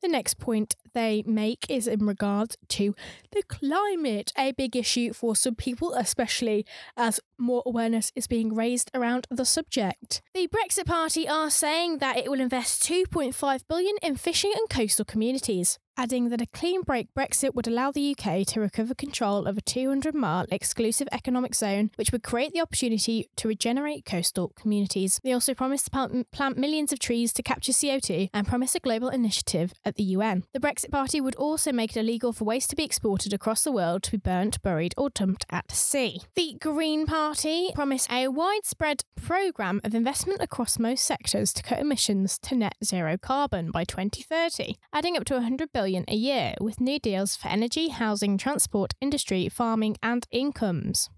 The 0.00 0.08
next 0.08 0.38
point 0.38 0.76
they 0.94 1.24
make 1.26 1.66
is 1.68 1.88
in 1.88 2.06
regard 2.06 2.56
to 2.68 2.94
the 3.32 3.42
climate, 3.42 4.32
a 4.38 4.52
big 4.52 4.76
issue 4.76 5.12
for 5.12 5.34
some 5.34 5.56
people, 5.56 5.92
especially 5.94 6.64
as 6.96 7.18
more 7.36 7.62
awareness 7.66 8.12
is 8.14 8.28
being 8.28 8.54
raised 8.54 8.90
around 8.94 9.26
the 9.28 9.44
subject. 9.44 10.22
The 10.34 10.48
Brexit 10.48 10.86
Party 10.86 11.28
are 11.28 11.50
saying 11.50 11.98
that 11.98 12.16
it 12.16 12.30
will 12.30 12.40
invest 12.40 12.82
2.5 12.84 13.62
billion 13.68 13.96
in 14.00 14.16
fishing 14.16 14.52
and 14.56 14.68
coastal 14.68 15.04
communities 15.04 15.78
adding 15.98 16.28
that 16.28 16.40
a 16.40 16.46
clean 16.46 16.82
break 16.82 17.12
Brexit 17.12 17.56
would 17.56 17.66
allow 17.66 17.90
the 17.90 18.16
UK 18.16 18.46
to 18.46 18.60
recover 18.60 18.94
control 18.94 19.46
of 19.46 19.58
a 19.58 19.60
200 19.60 20.14
mile 20.14 20.46
exclusive 20.52 21.08
economic 21.10 21.56
zone, 21.56 21.90
which 21.96 22.12
would 22.12 22.22
create 22.22 22.52
the 22.52 22.60
opportunity 22.60 23.28
to 23.36 23.48
regenerate 23.48 24.04
coastal 24.04 24.52
communities. 24.56 25.20
They 25.24 25.32
also 25.32 25.54
promised 25.54 25.86
to 25.86 26.24
plant 26.30 26.56
millions 26.56 26.92
of 26.92 27.00
trees 27.00 27.32
to 27.32 27.42
capture 27.42 27.72
CO2 27.72 28.30
and 28.32 28.46
promise 28.46 28.76
a 28.76 28.80
global 28.80 29.08
initiative 29.08 29.74
at 29.84 29.96
the 29.96 30.04
UN. 30.04 30.44
The 30.54 30.60
Brexit 30.60 30.92
Party 30.92 31.20
would 31.20 31.34
also 31.34 31.72
make 31.72 31.96
it 31.96 32.00
illegal 32.00 32.32
for 32.32 32.44
waste 32.44 32.70
to 32.70 32.76
be 32.76 32.84
exported 32.84 33.32
across 33.32 33.64
the 33.64 33.72
world 33.72 34.04
to 34.04 34.12
be 34.12 34.18
burnt, 34.18 34.62
buried, 34.62 34.94
or 34.96 35.10
dumped 35.10 35.46
at 35.50 35.72
sea. 35.72 36.20
The 36.36 36.56
Green 36.60 37.06
Party 37.06 37.70
promised 37.74 38.10
a 38.12 38.28
widespread 38.28 39.02
programme 39.20 39.80
of 39.82 39.96
investment 39.96 40.40
across 40.40 40.78
most 40.78 41.04
sectors 41.04 41.52
to 41.54 41.62
cut 41.62 41.80
emissions 41.80 42.38
to 42.42 42.54
net 42.54 42.76
zero 42.84 43.16
carbon 43.18 43.72
by 43.72 43.82
2030, 43.82 44.76
adding 44.92 45.16
up 45.16 45.24
to 45.24 45.34
100 45.34 45.72
billion 45.72 45.87
billion 45.88 46.04
a 46.08 46.14
year, 46.14 46.54
with 46.60 46.82
new 46.82 46.98
deals 46.98 47.34
for 47.34 47.48
energy, 47.48 47.88
housing, 47.88 48.36
transport, 48.36 48.92
industry, 49.00 49.48
farming, 49.48 49.96
and 50.02 50.26
incomes. 50.30 51.08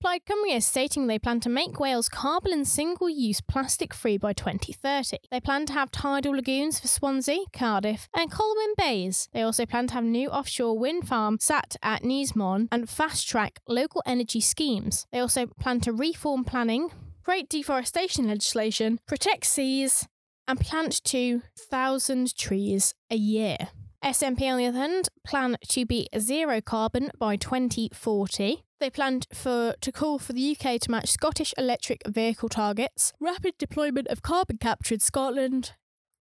Plaid 0.00 0.22
Cymru 0.26 0.56
is 0.56 0.64
stating 0.64 1.08
they 1.08 1.18
plan 1.18 1.40
to 1.40 1.48
make 1.48 1.80
Wales 1.80 2.08
carbon 2.08 2.52
and 2.52 2.68
single 2.68 3.10
use 3.10 3.40
plastic 3.40 3.92
free 3.92 4.16
by 4.16 4.32
2030. 4.32 5.18
They 5.32 5.40
plan 5.40 5.66
to 5.66 5.72
have 5.72 5.90
tidal 5.90 6.36
lagoons 6.36 6.78
for 6.78 6.86
Swansea, 6.86 7.46
Cardiff, 7.52 8.08
and 8.14 8.30
Colwyn 8.30 8.74
Bays. 8.78 9.28
They 9.32 9.42
also 9.42 9.66
plan 9.66 9.88
to 9.88 9.94
have 9.94 10.04
new 10.04 10.28
offshore 10.28 10.78
wind 10.78 11.08
farm 11.08 11.38
sat 11.40 11.74
at 11.82 12.02
Ynys 12.04 12.36
Môn 12.36 12.68
and 12.70 12.88
fast 12.88 13.28
track 13.28 13.58
local 13.66 14.04
energy 14.06 14.40
schemes. 14.40 15.06
They 15.10 15.18
also 15.18 15.46
plan 15.46 15.80
to 15.80 15.92
reform 15.92 16.44
planning, 16.44 16.90
create 17.24 17.48
deforestation 17.48 18.28
legislation, 18.28 19.00
protect 19.08 19.46
seas, 19.46 20.06
and 20.46 20.60
plant 20.60 21.02
2,000 21.02 22.36
trees 22.36 22.94
a 23.10 23.16
year. 23.16 23.56
SNP, 24.04 24.42
on 24.50 24.58
the 24.58 24.66
other 24.66 24.78
hand, 24.78 25.08
plan 25.24 25.56
to 25.68 25.86
be 25.86 26.08
zero 26.18 26.60
carbon 26.60 27.10
by 27.18 27.36
2040. 27.36 28.64
They 28.80 28.90
plan 28.90 29.20
for 29.32 29.76
to 29.80 29.92
call 29.92 30.18
for 30.18 30.32
the 30.32 30.56
UK 30.56 30.80
to 30.80 30.90
match 30.90 31.10
Scottish 31.10 31.54
electric 31.56 32.02
vehicle 32.08 32.48
targets, 32.48 33.12
rapid 33.20 33.56
deployment 33.58 34.08
of 34.08 34.20
carbon 34.20 34.58
capture 34.58 34.94
in 34.94 35.00
Scotland, 35.00 35.74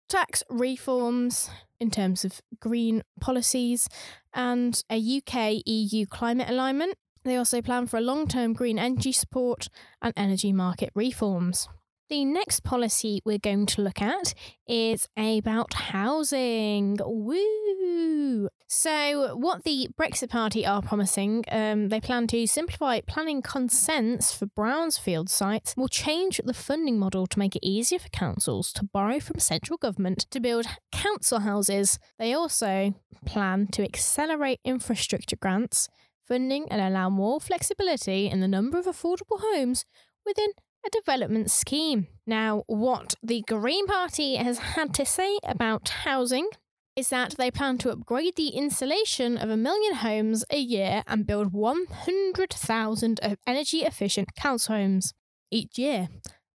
tax 0.09 0.43
reforms 0.47 1.49
in 1.79 1.89
terms 1.89 2.23
of 2.23 2.39
green 2.59 3.01
policies, 3.19 3.89
and 4.31 4.83
a 4.91 4.97
UK 4.97 5.63
EU 5.65 6.05
climate 6.05 6.51
alignment. 6.51 6.93
They 7.23 7.35
also 7.35 7.63
plan 7.63 7.87
for 7.87 7.97
a 7.97 8.01
long 8.01 8.27
term 8.27 8.53
green 8.53 8.77
energy 8.77 9.11
support 9.11 9.69
and 10.03 10.13
energy 10.15 10.53
market 10.53 10.91
reforms. 10.93 11.67
The 12.11 12.25
next 12.25 12.65
policy 12.65 13.21
we're 13.23 13.37
going 13.37 13.67
to 13.67 13.81
look 13.81 14.01
at 14.01 14.33
is 14.67 15.07
about 15.15 15.73
housing. 15.73 16.97
Woo! 16.99 18.49
So, 18.67 19.37
what 19.37 19.63
the 19.63 19.87
Brexit 19.97 20.29
Party 20.29 20.65
are 20.65 20.81
promising, 20.81 21.45
um, 21.49 21.87
they 21.87 22.01
plan 22.01 22.27
to 22.27 22.45
simplify 22.47 22.99
planning 22.99 23.41
consents 23.41 24.33
for 24.33 24.45
brownfield 24.45 25.29
sites, 25.29 25.73
will 25.77 25.87
change 25.87 26.41
the 26.43 26.53
funding 26.53 26.99
model 26.99 27.27
to 27.27 27.39
make 27.39 27.55
it 27.55 27.65
easier 27.65 27.99
for 27.99 28.09
councils 28.09 28.73
to 28.73 28.83
borrow 28.83 29.21
from 29.21 29.39
central 29.39 29.77
government 29.77 30.25
to 30.31 30.41
build 30.41 30.65
council 30.91 31.39
houses. 31.39 31.97
They 32.19 32.33
also 32.33 32.93
plan 33.25 33.67
to 33.67 33.83
accelerate 33.83 34.59
infrastructure 34.65 35.37
grants, 35.37 35.87
funding, 36.27 36.67
and 36.69 36.81
allow 36.81 37.09
more 37.09 37.39
flexibility 37.39 38.29
in 38.29 38.41
the 38.41 38.49
number 38.49 38.77
of 38.77 38.85
affordable 38.85 39.39
homes 39.39 39.85
within 40.25 40.51
a 40.85 40.89
development 40.89 41.51
scheme. 41.51 42.07
Now, 42.25 42.63
what 42.67 43.15
the 43.21 43.43
Green 43.47 43.87
Party 43.87 44.35
has 44.35 44.59
had 44.59 44.93
to 44.95 45.05
say 45.05 45.37
about 45.43 45.89
housing 45.89 46.49
is 46.95 47.09
that 47.09 47.35
they 47.37 47.49
plan 47.51 47.77
to 47.79 47.91
upgrade 47.91 48.35
the 48.35 48.49
insulation 48.49 49.37
of 49.37 49.49
a 49.49 49.57
million 49.57 49.95
homes 49.95 50.43
a 50.49 50.59
year 50.59 51.03
and 51.07 51.25
build 51.25 51.53
100,000 51.53 53.19
energy 53.47 53.79
efficient 53.79 54.35
council 54.35 54.75
homes 54.75 55.13
each 55.49 55.77
year. 55.77 56.09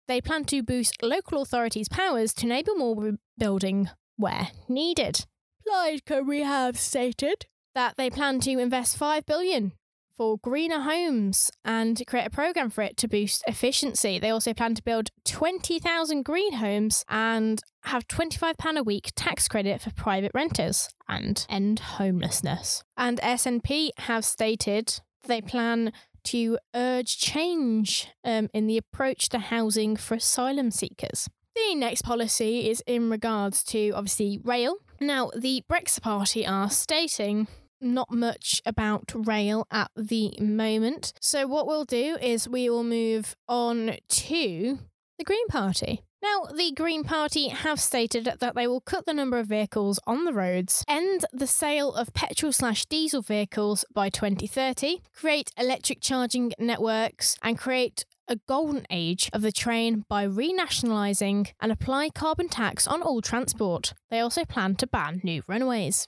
They 0.08 0.22
plan 0.22 0.46
to 0.46 0.64
boost 0.64 1.02
local 1.04 1.42
authorities' 1.42 1.88
powers 1.88 2.34
to 2.36 2.46
enable 2.46 2.76
more 2.76 3.14
building 3.38 3.90
where 4.18 4.50
needed. 4.68 5.26
Plaid 5.66 6.04
Cymru 6.06 6.44
have 6.44 6.78
stated 6.78 7.46
that 7.74 7.96
they 7.96 8.10
plan 8.10 8.40
to 8.42 8.52
invest 8.52 8.98
5 8.98 9.26
billion 9.26 9.74
for 10.16 10.38
greener 10.38 10.82
homes 10.82 11.52
and 11.66 12.02
create 12.08 12.28
a 12.28 12.30
program 12.30 12.70
for 12.70 12.82
it 12.82 12.98
to 12.98 13.08
boost 13.08 13.44
efficiency. 13.48 14.20
They 14.20 14.30
also 14.30 14.54
plan 14.54 14.76
to 14.76 14.84
build 14.84 15.10
20,000 15.26 16.24
green 16.24 16.54
homes 16.54 17.04
and 17.10 17.62
have 17.84 18.08
£25 18.08 18.78
a 18.78 18.84
week 18.84 19.12
tax 19.16 19.48
credit 19.48 19.82
for 19.82 19.92
private 19.92 20.32
renters 20.34 20.90
and 21.08 21.46
end 21.50 21.80
homelessness. 21.80 22.84
And 22.98 23.20
SNP 23.22 23.90
have 24.00 24.26
stated 24.26 25.02
they 25.26 25.42
plan 25.42 25.92
to 26.26 26.58
urge 26.74 27.18
change 27.18 28.08
um, 28.24 28.50
in 28.54 28.68
the 28.68 28.78
approach 28.78 29.30
to 29.30 29.40
housing 29.40 29.96
for 29.96 30.16
asylum 30.16 30.72
seekers. 30.72 31.30
The 31.56 31.76
next 31.76 32.02
policy 32.02 32.70
is 32.70 32.82
in 32.88 33.10
regards 33.10 33.64
to 33.66 33.92
obviously 33.92 34.40
rail. 34.44 34.78
Now, 35.00 35.30
the 35.36 35.64
Brexit 35.70 36.02
Party 36.02 36.48
are 36.48 36.70
stating 36.70 37.48
not 37.84 38.12
much 38.12 38.62
about 38.66 39.12
rail 39.14 39.68
at 39.72 39.92
the 39.96 40.34
moment. 40.40 41.14
So, 41.22 41.48
what 41.48 41.68
we'll 41.68 41.86
do 41.86 42.18
is 42.22 42.48
we 42.48 42.70
will 42.70 42.84
move 42.84 43.36
on 43.48 43.98
to 44.08 44.80
the 45.18 45.24
Green 45.24 45.48
Party. 45.48 46.04
Now, 46.24 46.46
the 46.56 46.72
Green 46.72 47.04
Party 47.04 47.50
have 47.50 47.82
stated 47.82 48.38
that 48.40 48.56
they 48.56 48.66
will 48.66 48.80
cut 48.80 49.06
the 49.06 49.14
number 49.14 49.38
of 49.40 49.48
vehicles 49.48 50.00
on 50.08 50.24
the 50.24 50.32
roads, 50.32 50.86
end 50.88 51.26
the 51.34 51.46
sale 51.46 51.94
of 51.94 52.14
petrol 52.14 52.54
slash 52.54 52.86
diesel 52.86 53.22
vehicles 53.22 53.84
by 53.94 54.10
2030, 54.10 55.02
create 55.14 55.52
electric 55.58 56.00
charging 56.00 56.54
networks, 56.58 57.36
and 57.44 57.58
create 57.58 58.06
a 58.30 58.38
golden 58.48 58.86
age 58.90 59.30
of 59.34 59.42
the 59.42 59.52
train 59.52 60.06
by 60.08 60.26
renationalising 60.26 61.52
and 61.60 61.72
apply 61.74 62.10
carbon 62.10 62.48
tax 62.48 62.88
on 62.88 63.02
all 63.02 63.22
transport. 63.22 63.94
They 64.10 64.22
also 64.22 64.46
plan 64.46 64.76
to 64.76 64.88
ban 64.88 65.20
new 65.26 65.44
runways. 65.46 66.08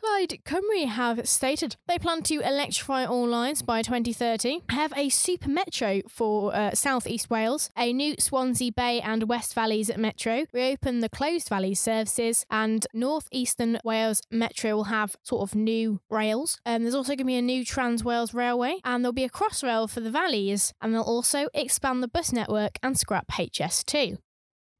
Plaid 0.00 0.40
Cymru 0.44 0.86
have 0.86 1.28
stated 1.28 1.76
they 1.86 1.98
plan 1.98 2.22
to 2.22 2.40
electrify 2.40 3.04
all 3.04 3.28
lines 3.28 3.60
by 3.60 3.82
2030, 3.82 4.60
have 4.70 4.94
a 4.96 5.10
super 5.10 5.50
metro 5.50 6.00
for 6.08 6.54
uh, 6.54 6.70
South 6.72 7.06
East 7.06 7.28
Wales, 7.28 7.70
a 7.76 7.92
new 7.92 8.14
Swansea 8.18 8.72
Bay 8.72 9.00
and 9.02 9.28
West 9.28 9.54
Valleys 9.54 9.90
metro, 9.98 10.46
reopen 10.54 11.00
the 11.00 11.10
closed 11.10 11.50
valleys 11.50 11.80
services, 11.80 12.46
and 12.50 12.86
North 12.94 13.28
Eastern 13.30 13.78
Wales 13.84 14.22
Metro 14.30 14.76
will 14.76 14.84
have 14.84 15.16
sort 15.22 15.42
of 15.42 15.54
new 15.54 16.00
rails. 16.08 16.58
Um, 16.64 16.82
there's 16.82 16.94
also 16.94 17.10
going 17.10 17.18
to 17.18 17.24
be 17.24 17.36
a 17.36 17.42
new 17.42 17.62
Trans 17.62 18.02
Wales 18.02 18.32
Railway, 18.32 18.76
and 18.84 19.04
there'll 19.04 19.12
be 19.12 19.24
a 19.24 19.28
crossrail 19.28 19.88
for 19.88 20.00
the 20.00 20.10
valleys, 20.10 20.72
and 20.80 20.94
they'll 20.94 21.02
also 21.02 21.48
expand 21.52 22.02
the 22.02 22.08
bus 22.08 22.32
network 22.32 22.78
and 22.82 22.98
scrap 22.98 23.28
HS2. 23.28 24.16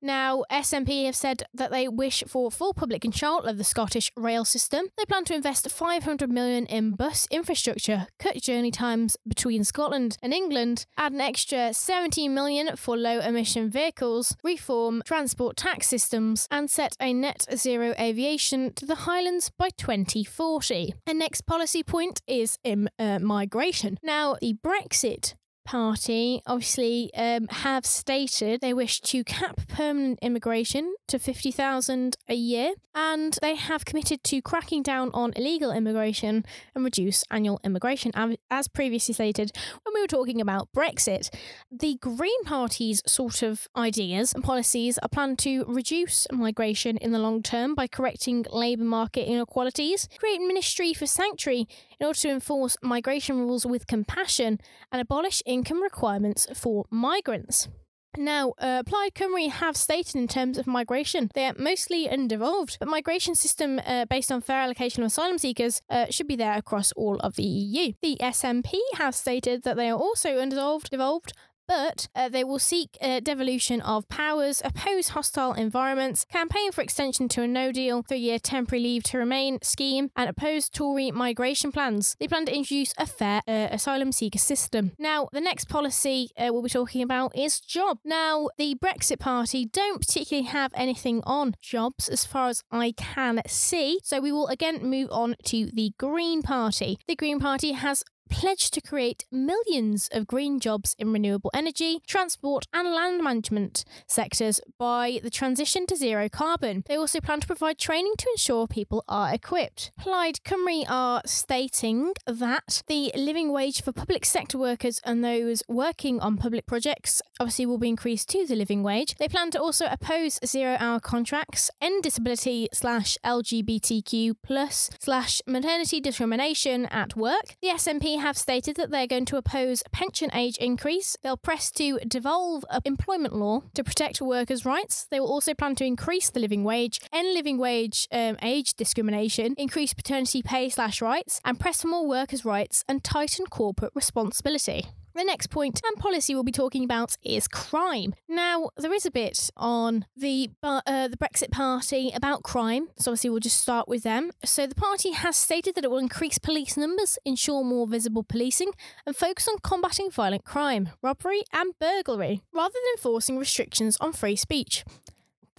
Now, 0.02 0.45
SNP 0.50 1.04
have 1.07 1.16
said 1.16 1.42
that 1.52 1.71
they 1.71 1.87
wish 1.87 2.25
for 2.26 2.50
full 2.50 2.73
public 2.73 3.02
control 3.02 3.40
of 3.40 3.59
the 3.59 3.64
Scottish 3.64 4.11
rail 4.16 4.45
system. 4.45 4.87
They 4.97 5.04
plan 5.04 5.25
to 5.25 5.35
invest 5.35 5.71
500 5.71 6.30
million 6.30 6.66
in 6.66 6.92
bus 6.92 7.28
infrastructure, 7.30 8.07
cut 8.19 8.40
journey 8.40 8.71
times 8.71 9.16
between 9.26 9.64
Scotland 9.64 10.16
and 10.23 10.33
England, 10.33 10.87
add 10.97 11.12
an 11.12 11.21
extra 11.21 11.75
17 11.75 12.33
million 12.33 12.76
for 12.76 12.97
low 12.97 13.21
emission 13.21 13.71
vehicles, 13.71 14.37
reform 14.42 15.02
transport 15.04 15.57
tax 15.57 15.87
systems, 15.87 16.47
and 16.50 16.71
set 16.71 16.97
a 17.00 17.12
net 17.12 17.47
zero 17.54 17.95
aviation 17.99 18.73
to 18.75 18.87
the 18.87 18.95
Highlands 19.07 19.50
by 19.50 19.69
2040. 19.71 20.95
And 21.07 21.19
next 21.19 21.42
policy 21.42 21.83
point 21.83 22.23
is 22.26 22.59
in 22.64 22.88
uh, 22.99 23.19
migration. 23.19 23.99
Now, 24.02 24.37
the 24.40 24.54
Brexit 24.54 25.35
Party 25.71 26.43
obviously 26.49 27.12
um, 27.15 27.47
have 27.47 27.87
stated 27.87 28.61
they 28.61 28.75
wish 28.75 29.00
to 29.03 29.23
cap 29.23 29.61
permanent 29.69 30.19
immigration 30.21 30.97
to 31.07 31.17
50,000 31.17 32.17
a 32.29 32.35
year, 32.35 32.73
and 32.93 33.39
they 33.41 33.55
have 33.55 33.85
committed 33.85 34.25
to 34.25 34.43
cracking 34.43 34.83
down 34.83 35.12
on 35.15 35.33
illegal 35.37 35.71
immigration 35.71 36.45
and 36.75 36.85
reduce 36.85 37.23
annual 37.31 37.61
immigration. 37.62 38.11
As 38.50 38.67
previously 38.67 39.15
stated, 39.15 39.53
when 39.85 39.95
we 39.95 40.00
were 40.00 40.09
talking 40.09 40.41
about 40.41 40.69
Brexit, 40.77 41.33
the 41.71 41.97
Green 42.00 42.43
Party's 42.45 43.00
sort 43.07 43.41
of 43.45 43.69
ideas 43.77 44.33
and 44.33 44.43
policies 44.43 44.99
are 44.99 45.09
planned 45.09 45.39
to 45.39 45.65
reduce 45.69 46.27
migration 46.33 46.97
in 46.97 47.12
the 47.12 47.21
long 47.21 47.45
term 47.45 47.77
by 47.77 47.87
correcting 47.87 48.45
labour 48.50 48.83
market 48.83 49.29
inequalities, 49.29 50.09
create 50.19 50.41
Ministry 50.41 50.93
for 50.95 51.07
Sanctuary 51.07 51.69
in 52.00 52.07
order 52.07 52.19
to 52.19 52.30
enforce 52.30 52.76
migration 52.83 53.38
rules 53.38 53.66
with 53.66 53.87
compassion, 53.87 54.59
and 54.90 55.00
abolish 55.00 55.42
income 55.45 55.83
requirements 55.83 56.47
for 56.54 56.87
migrants. 56.90 57.69
Now, 58.16 58.54
uh, 58.59 58.83
Plaid 58.83 59.14
Cymru 59.14 59.50
have 59.50 59.76
stated 59.76 60.16
in 60.16 60.26
terms 60.26 60.59
of 60.59 60.66
migration, 60.66 61.30
they 61.35 61.47
are 61.47 61.54
mostly 61.57 62.09
undevolved, 62.09 62.78
but 62.80 62.88
migration 62.88 63.37
system 63.37 63.80
uh, 63.87 64.04
based 64.07 64.33
on 64.33 64.40
fair 64.40 64.62
allocation 64.62 65.04
of 65.04 65.09
asylum 65.09 65.38
seekers 65.38 65.80
uh, 65.88 66.07
should 66.11 66.26
be 66.26 66.35
there 66.35 66.54
across 66.54 66.90
all 66.92 67.21
of 67.21 67.37
the 67.37 67.45
EU. 67.45 67.92
The 68.02 68.16
SNP 68.21 68.75
have 68.97 69.14
stated 69.14 69.62
that 69.62 69.76
they 69.76 69.88
are 69.88 69.99
also 69.99 70.38
undevolved, 70.38 70.90
devolved, 70.90 71.33
but 71.71 72.09
uh, 72.17 72.29
they 72.29 72.43
will 72.43 72.59
seek 72.59 72.99
uh, 73.00 73.21
devolution 73.21 73.81
of 73.83 74.09
powers, 74.09 74.61
oppose 74.65 75.11
hostile 75.11 75.53
environments, 75.53 76.25
campaign 76.25 76.73
for 76.73 76.83
extension 76.83 77.29
to 77.29 77.43
a 77.43 77.47
no 77.47 77.71
deal, 77.71 78.03
three 78.03 78.19
year 78.19 78.41
temporary 78.41 78.83
leave 78.83 79.05
to 79.05 79.17
remain 79.17 79.57
scheme, 79.62 80.11
and 80.17 80.29
oppose 80.29 80.69
Tory 80.69 81.12
migration 81.12 81.71
plans. 81.71 82.17
They 82.19 82.27
plan 82.27 82.47
to 82.47 82.57
introduce 82.57 82.93
a 82.99 83.07
fair 83.07 83.41
uh, 83.47 83.69
asylum 83.71 84.11
seeker 84.11 84.41
system. 84.41 84.91
Now, 84.99 85.29
the 85.33 85.41
next 85.41 85.69
policy 85.69 86.31
uh, 86.37 86.49
we'll 86.50 86.62
be 86.62 86.71
talking 86.71 87.03
about 87.03 87.39
is 87.39 87.61
job. 87.61 87.99
Now, 88.05 88.49
the 88.59 88.75
Brexit 88.75 89.21
Party 89.21 89.65
don't 89.65 90.00
particularly 90.00 90.49
have 90.49 90.73
anything 90.75 91.23
on 91.25 91.55
jobs 91.62 92.09
as 92.09 92.25
far 92.25 92.49
as 92.49 92.65
I 92.73 92.91
can 92.97 93.43
see, 93.47 94.00
so 94.03 94.21
we 94.21 94.33
will 94.33 94.49
again 94.49 94.85
move 94.85 95.09
on 95.12 95.37
to 95.45 95.71
the 95.73 95.93
Green 96.00 96.43
Party. 96.43 96.99
The 97.07 97.15
Green 97.15 97.39
Party 97.39 97.73
has 97.73 98.03
pledged 98.30 98.72
to 98.75 98.80
create 98.80 99.26
millions 99.30 100.08
of 100.12 100.26
green 100.26 100.60
jobs 100.60 100.94
in 100.99 101.12
renewable 101.12 101.50
energy, 101.52 102.00
transport, 102.06 102.66
and 102.72 102.92
land 102.92 103.22
management 103.22 103.84
sectors 104.06 104.60
by 104.78 105.20
the 105.22 105.30
transition 105.30 105.87
to 105.87 105.96
zero 105.96 106.28
carbon. 106.28 106.84
They 106.87 106.96
also 106.96 107.20
plan 107.20 107.40
to 107.40 107.46
provide 107.46 107.78
training 107.78 108.14
to 108.18 108.26
ensure 108.30 108.66
people 108.66 109.04
are 109.08 109.34
equipped. 109.34 109.90
Plaid 109.99 110.38
Cymru 110.44 110.84
are 110.88 111.22
stating 111.26 112.12
that 112.26 112.82
the 112.87 113.12
living 113.14 113.52
wage 113.52 113.82
for 113.82 113.92
public 113.92 114.25
sector 114.25 114.56
workers 114.58 115.00
and 115.04 115.25
those 115.25 115.62
working 115.68 116.20
on 116.20 116.37
public 116.37 116.66
projects 116.66 117.20
obviously 117.38 117.66
will 117.66 117.78
be 117.78 117.88
increased 117.88 118.28
to 118.30 118.46
the 118.46 118.54
living 118.54 118.82
wage. 118.82 119.14
They 119.18 119.28
plan 119.28 119.50
to 119.52 119.60
also 119.60 119.87
oppose 119.90 120.38
zero 120.44 120.76
hour 120.78 121.00
contracts, 121.00 121.70
end 121.80 122.04
disability 122.04 122.68
slash 122.72 123.18
LGBTQ 123.25 124.37
plus 124.42 124.90
slash 125.00 125.42
maternity 125.46 126.00
discrimination 126.00 126.87
at 126.87 127.16
work. 127.16 127.56
The 127.60 127.68
SNP 127.68 128.20
have 128.21 128.39
stated 128.39 128.77
that 128.77 128.91
they're 128.91 129.07
going 129.07 129.25
to 129.27 129.37
oppose 129.37 129.83
pension 129.93 130.31
age 130.33 130.57
increase. 130.59 131.17
They'll 131.23 131.37
press 131.37 131.71
to 131.73 131.99
devolve 132.07 132.65
employment 132.85 133.35
law 133.35 133.62
to 133.75 133.85
protect 133.85 134.21
workers' 134.21 134.65
rights. 134.65 135.07
They 135.11 135.21
will 135.21 135.33
also 135.33 135.55
plan 135.55 135.75
to 135.77 135.85
increase 135.85 136.31
the 136.31 136.41
living 136.41 136.65
wage, 136.65 137.00
end 137.12 137.35
living 137.35 137.59
wage 137.59 138.07
um, 138.12 138.37
age 138.43 138.75
discrimination, 138.75 139.55
increase 139.59 139.95
paternity 139.95 140.43
pay 140.43 140.69
slash 140.69 141.03
rights, 141.03 141.41
and 141.45 141.59
press 141.59 141.83
for 141.83 141.89
more 141.89 142.07
workers' 142.07 142.45
rights 142.45 142.85
and 142.89 143.03
tighten 143.03 143.47
corporate 143.47 143.93
responsibility. 143.95 144.87
The 145.14 145.25
next 145.25 145.49
point 145.49 145.81
and 145.85 145.97
policy 145.97 146.35
we'll 146.35 146.45
be 146.45 146.52
talking 146.52 146.85
about 146.85 147.17
is 147.23 147.49
crime. 147.49 148.14
Now, 148.29 148.71
there 148.76 148.93
is 148.93 149.05
a 149.05 149.11
bit 149.11 149.50
on 149.57 150.07
the 150.17 150.50
uh, 150.62 151.09
the 151.09 151.17
Brexit 151.17 151.50
Party 151.50 152.12
about 152.14 152.43
crime, 152.43 152.88
so 152.97 153.11
obviously 153.11 153.31
we'll 153.31 153.40
just 153.40 153.61
start 153.61 153.88
with 153.88 154.05
them. 154.05 154.31
So 154.45 154.67
the 154.67 154.75
party 154.75 155.11
has 155.12 155.37
stated 155.37 155.75
that 155.75 155.85
it 155.85 155.90
will 155.90 155.99
increase 155.99 156.38
police 156.38 156.76
numbers, 156.76 157.19
ensure 157.25 157.64
more 157.64 157.87
visible 157.87 158.23
policing, 158.23 158.71
and 159.05 159.17
focus 159.17 159.49
on 159.49 159.59
combating 159.62 160.11
violent 160.11 160.45
crime, 160.45 160.90
robbery, 161.02 161.43
and 161.52 161.75
burglary, 161.79 162.43
rather 162.52 162.73
than 162.73 162.93
enforcing 162.97 163.37
restrictions 163.37 163.97
on 164.00 164.12
free 164.12 164.37
speech. 164.37 164.85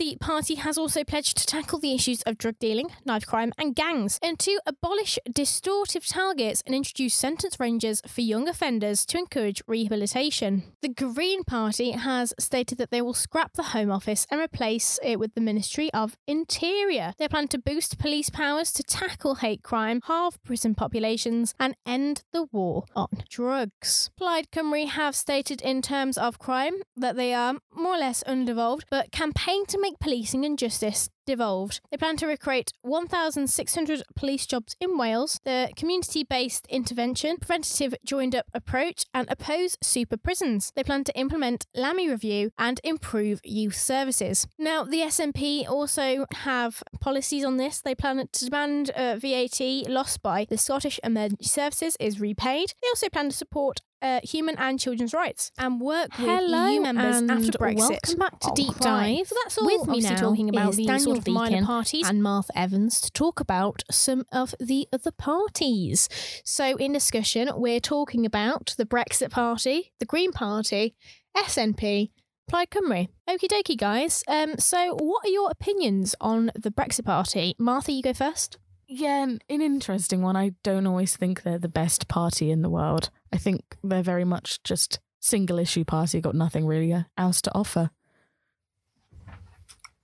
The 0.01 0.17
party 0.19 0.55
has 0.55 0.79
also 0.79 1.03
pledged 1.03 1.37
to 1.37 1.45
tackle 1.45 1.77
the 1.77 1.93
issues 1.93 2.23
of 2.23 2.39
drug 2.39 2.57
dealing, 2.57 2.89
knife 3.05 3.27
crime, 3.27 3.53
and 3.55 3.75
gangs, 3.75 4.17
and 4.23 4.39
to 4.39 4.59
abolish 4.65 5.19
distortive 5.29 6.11
targets 6.11 6.63
and 6.65 6.73
introduce 6.73 7.13
sentence 7.13 7.59
ranges 7.59 8.01
for 8.07 8.21
young 8.21 8.49
offenders 8.49 9.05
to 9.05 9.19
encourage 9.19 9.61
rehabilitation. 9.67 10.63
The 10.81 10.89
Green 10.89 11.43
Party 11.43 11.91
has 11.91 12.33
stated 12.39 12.79
that 12.79 12.89
they 12.89 13.03
will 13.03 13.13
scrap 13.13 13.53
the 13.53 13.61
Home 13.77 13.91
Office 13.91 14.25
and 14.31 14.41
replace 14.41 14.97
it 15.03 15.19
with 15.19 15.35
the 15.35 15.39
Ministry 15.39 15.93
of 15.93 16.17
Interior. 16.25 17.13
They 17.19 17.27
plan 17.27 17.47
to 17.49 17.59
boost 17.59 17.99
police 17.99 18.31
powers 18.31 18.71
to 18.71 18.81
tackle 18.81 19.35
hate 19.35 19.61
crime, 19.61 20.01
halve 20.05 20.43
prison 20.43 20.73
populations, 20.73 21.53
and 21.59 21.75
end 21.85 22.23
the 22.33 22.47
war 22.51 22.85
on 22.95 23.09
drugs. 23.29 24.09
Plaid 24.17 24.49
Cymru 24.51 24.87
have 24.87 25.15
stated 25.15 25.61
in 25.61 25.83
terms 25.83 26.17
of 26.17 26.39
crime 26.39 26.81
that 26.97 27.15
they 27.15 27.35
are 27.35 27.59
more 27.75 27.93
or 27.93 27.99
less 27.99 28.23
undevolved, 28.25 28.85
but 28.89 29.11
campaign 29.11 29.67
to 29.67 29.79
make 29.79 29.90
policing 29.99 30.45
and 30.45 30.57
justice 30.57 31.09
devolved. 31.25 31.79
They 31.91 31.97
plan 31.97 32.17
to 32.17 32.27
recruit 32.27 32.71
1,600 32.81 34.03
police 34.15 34.45
jobs 34.45 34.75
in 34.79 34.97
Wales, 34.97 35.39
the 35.43 35.69
community 35.75 36.23
based 36.23 36.65
intervention, 36.67 37.37
preventative 37.37 37.95
joined 38.05 38.35
up 38.35 38.45
approach, 38.53 39.05
and 39.13 39.27
oppose 39.29 39.77
super 39.81 40.17
prisons. 40.17 40.71
They 40.75 40.83
plan 40.83 41.03
to 41.05 41.17
implement 41.17 41.67
Lammy 41.75 42.09
review 42.09 42.51
and 42.57 42.79
improve 42.83 43.39
youth 43.43 43.75
services. 43.75 44.47
Now, 44.57 44.83
the 44.83 45.01
SNP 45.01 45.69
also 45.69 46.25
have 46.33 46.83
policies 46.99 47.45
on 47.45 47.57
this. 47.57 47.81
They 47.81 47.95
plan 47.95 48.27
to 48.31 48.45
demand 48.45 48.89
uh, 48.91 49.17
VAT 49.17 49.61
lost 49.87 50.21
by 50.21 50.45
the 50.49 50.57
Scottish 50.57 50.99
Emergency 51.03 51.45
Services 51.45 51.97
is 51.99 52.19
repaid. 52.19 52.73
They 52.81 52.87
also 52.89 53.09
plan 53.09 53.29
to 53.29 53.35
support 53.35 53.81
uh, 54.01 54.19
human 54.23 54.57
and 54.57 54.79
children's 54.79 55.13
rights 55.13 55.51
and 55.57 55.79
work 55.81 56.09
with 56.17 56.27
Hello 56.27 56.67
EU 56.69 56.81
members 56.81 57.17
and 57.17 57.31
after 57.31 57.51
Brexit. 57.57 57.77
welcome 57.77 58.17
back 58.19 58.39
to 58.39 58.47
on 58.49 58.53
Deep 58.55 58.75
crime. 58.75 59.15
Dive. 59.17 59.27
So 59.27 59.35
that's 59.43 59.57
all 59.57 59.65
With 59.65 59.87
me 59.87 59.99
now 60.01 60.15
talking 60.15 60.49
about 60.49 60.73
the 60.73 60.85
Daniel 60.85 61.15
sort 61.15 61.17
of 61.19 61.27
minor 61.27 61.65
parties. 61.65 62.07
and 62.09 62.23
Martha 62.23 62.57
Evans 62.57 62.99
to 63.01 63.11
talk 63.11 63.39
about 63.39 63.83
some 63.91 64.25
of 64.31 64.55
the 64.59 64.87
other 64.91 65.11
parties. 65.11 66.09
So 66.43 66.75
in 66.77 66.93
discussion, 66.93 67.49
we're 67.55 67.79
talking 67.79 68.25
about 68.25 68.73
the 68.77 68.85
Brexit 68.85 69.29
Party, 69.31 69.91
the 69.99 70.05
Green 70.05 70.31
Party, 70.31 70.95
SNP, 71.35 72.11
Plaid 72.49 72.69
Cymru. 72.71 73.07
Okie 73.29 73.47
dokie, 73.47 73.77
guys. 73.77 74.23
Um, 74.27 74.57
so 74.57 74.95
what 74.99 75.25
are 75.25 75.29
your 75.29 75.49
opinions 75.51 76.15
on 76.19 76.51
the 76.55 76.71
Brexit 76.71 77.05
Party? 77.05 77.55
Martha, 77.57 77.91
you 77.91 78.01
go 78.01 78.13
first. 78.13 78.57
Yeah, 78.87 79.23
an 79.23 79.39
an 79.47 79.61
interesting 79.61 80.21
one. 80.21 80.35
I 80.35 80.51
don't 80.63 80.85
always 80.85 81.15
think 81.15 81.43
they're 81.43 81.57
the 81.57 81.69
best 81.69 82.09
party 82.09 82.51
in 82.51 82.61
the 82.61 82.69
world. 82.69 83.09
I 83.31 83.37
think 83.37 83.77
they're 83.83 84.03
very 84.03 84.25
much 84.25 84.61
just 84.63 84.99
single 85.19 85.59
issue 85.59 85.85
party, 85.85 86.19
got 86.19 86.35
nothing 86.35 86.65
really 86.65 86.91
uh, 86.91 87.03
else 87.17 87.41
to 87.43 87.51
offer. 87.55 87.91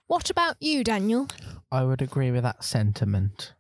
What 0.08 0.30
about 0.30 0.56
you, 0.62 0.84
Daniel? 0.84 1.28
I 1.72 1.84
would 1.84 2.02
agree 2.02 2.32
with 2.32 2.44
that 2.44 2.64
sentiment. 2.64 3.54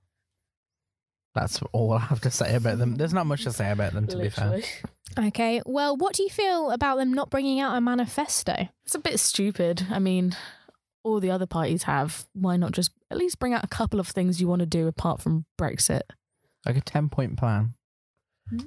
That's 1.36 1.62
all 1.72 1.94
I 1.94 2.00
have 2.00 2.22
to 2.22 2.32
say 2.32 2.56
about 2.56 2.80
them. 2.80 2.96
There's 2.96 3.14
not 3.14 3.28
much 3.28 3.44
to 3.44 3.52
say 3.52 3.70
about 3.70 3.94
them, 3.94 4.08
to 4.08 4.18
be 4.18 4.30
fair. 4.30 4.62
Okay, 5.20 5.62
well, 5.66 5.96
what 5.96 6.16
do 6.16 6.24
you 6.24 6.30
feel 6.30 6.72
about 6.72 6.98
them 6.98 7.14
not 7.14 7.30
bringing 7.30 7.60
out 7.60 7.76
a 7.76 7.82
manifesto? 7.82 8.70
It's 8.86 8.96
a 8.96 9.00
bit 9.00 9.20
stupid. 9.20 9.86
I 9.92 10.00
mean, 10.00 10.36
all 11.04 11.20
the 11.20 11.32
other 11.32 11.46
parties 11.46 11.84
have. 11.84 12.26
Why 12.34 12.58
not 12.58 12.72
just 12.72 12.92
at 13.12 13.18
least 13.18 13.40
bring 13.40 13.54
out 13.54 13.64
a 13.64 13.68
couple 13.68 14.00
of 14.00 14.08
things 14.08 14.42
you 14.42 14.48
want 14.48 14.62
to 14.62 14.66
do 14.66 14.88
apart 14.88 15.22
from 15.22 15.46
Brexit? 15.60 16.02
Like 16.66 16.78
a 16.78 16.82
10 16.82 17.10
point 17.10 17.38
plan. 17.38 17.76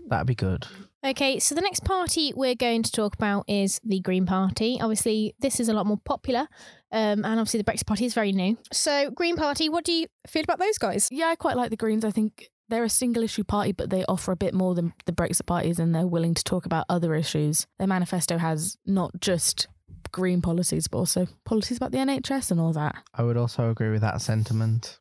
That'd 0.09 0.27
be 0.27 0.35
good. 0.35 0.67
Okay, 1.05 1.39
so 1.39 1.55
the 1.55 1.63
next 1.63 1.85
party 1.85 2.33
we're 2.37 2.55
going 2.55 2.83
to 2.83 2.93
talk 2.93 3.15
about 3.15 3.45
is 3.49 3.81
the 3.83 4.01
Green 4.01 4.27
Party. 4.27 4.79
Obviously, 4.81 5.35
this 5.39 5.59
is 5.59 5.69
a 5.69 5.73
lot 5.73 5.87
more 5.87 6.01
popular, 6.05 6.47
um, 6.93 7.25
and 7.25 7.27
obviously 7.27 7.59
the 7.59 7.65
Brexit 7.65 7.87
Party 7.87 8.05
is 8.05 8.13
very 8.13 8.33
new. 8.33 8.59
So, 8.73 9.11
Green 9.11 9.37
Party, 9.37 9.69
what 9.71 9.85
do 9.85 9.93
you 9.93 10.07
feel 10.27 10.43
about 10.43 10.59
those 10.59 10.77
guys? 10.77 11.09
Yeah, 11.11 11.27
I 11.27 11.37
quite 11.37 11.57
like 11.57 11.71
the 11.71 11.77
Greens. 11.77 12.05
I 12.05 12.11
think 12.11 12.51
they're 12.69 12.85
a 12.85 12.89
single 12.89 13.23
issue 13.23 13.45
party, 13.45 13.73
but 13.73 13.91
they 13.91 14.05
offer 14.05 14.33
a 14.33 14.37
bit 14.37 14.55
more 14.55 14.75
than 14.75 14.93
the 15.05 15.13
Brexit 15.13 15.47
parties 15.47 15.79
and 15.79 15.95
they're 15.95 16.07
willing 16.07 16.35
to 16.35 16.45
talk 16.45 16.67
about 16.67 16.87
other 16.89 17.15
issues. 17.15 17.67
Their 17.79 17.89
manifesto 17.89 18.39
has 18.39 18.77
not 18.87 19.11
just 19.21 19.69
green 20.13 20.41
policies, 20.41 20.89
but 20.89 20.99
also 20.99 21.27
policies 21.45 21.77
about 21.77 21.93
the 21.93 21.99
NHS 21.99 22.51
and 22.51 22.61
all 22.61 22.73
that. 22.73 22.95
I 23.15 23.23
would 23.23 23.37
also 23.37 23.71
agree 23.71 23.91
with 23.91 24.01
that 24.03 24.21
sentiment 24.21 24.99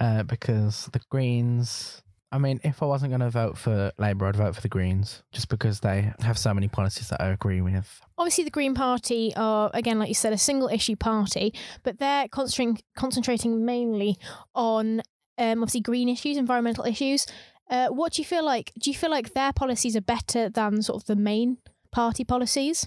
uh, 0.00 0.22
because 0.22 0.88
the 0.92 1.00
Greens. 1.10 2.02
I 2.32 2.38
mean, 2.38 2.60
if 2.62 2.82
I 2.82 2.86
wasn't 2.86 3.10
going 3.10 3.20
to 3.20 3.30
vote 3.30 3.58
for 3.58 3.90
Labour, 3.98 4.26
I'd 4.26 4.36
vote 4.36 4.54
for 4.54 4.60
the 4.60 4.68
Greens 4.68 5.22
just 5.32 5.48
because 5.48 5.80
they 5.80 6.12
have 6.20 6.38
so 6.38 6.54
many 6.54 6.68
policies 6.68 7.08
that 7.08 7.20
I 7.20 7.28
agree 7.28 7.60
with. 7.60 8.00
Obviously, 8.16 8.44
the 8.44 8.50
Green 8.50 8.74
Party 8.74 9.32
are, 9.36 9.70
again, 9.74 9.98
like 9.98 10.08
you 10.08 10.14
said, 10.14 10.32
a 10.32 10.38
single 10.38 10.68
issue 10.68 10.94
party, 10.94 11.52
but 11.82 11.98
they're 11.98 12.28
concentrating, 12.28 12.78
concentrating 12.96 13.64
mainly 13.64 14.16
on 14.54 15.00
um, 15.38 15.62
obviously 15.62 15.80
green 15.80 16.08
issues, 16.08 16.36
environmental 16.36 16.84
issues. 16.84 17.26
Uh, 17.68 17.88
what 17.88 18.12
do 18.12 18.22
you 18.22 18.26
feel 18.26 18.44
like? 18.44 18.72
Do 18.78 18.90
you 18.90 18.96
feel 18.96 19.10
like 19.10 19.34
their 19.34 19.52
policies 19.52 19.96
are 19.96 20.00
better 20.00 20.48
than 20.48 20.82
sort 20.82 21.02
of 21.02 21.06
the 21.06 21.16
main 21.16 21.58
party 21.90 22.24
policies? 22.24 22.86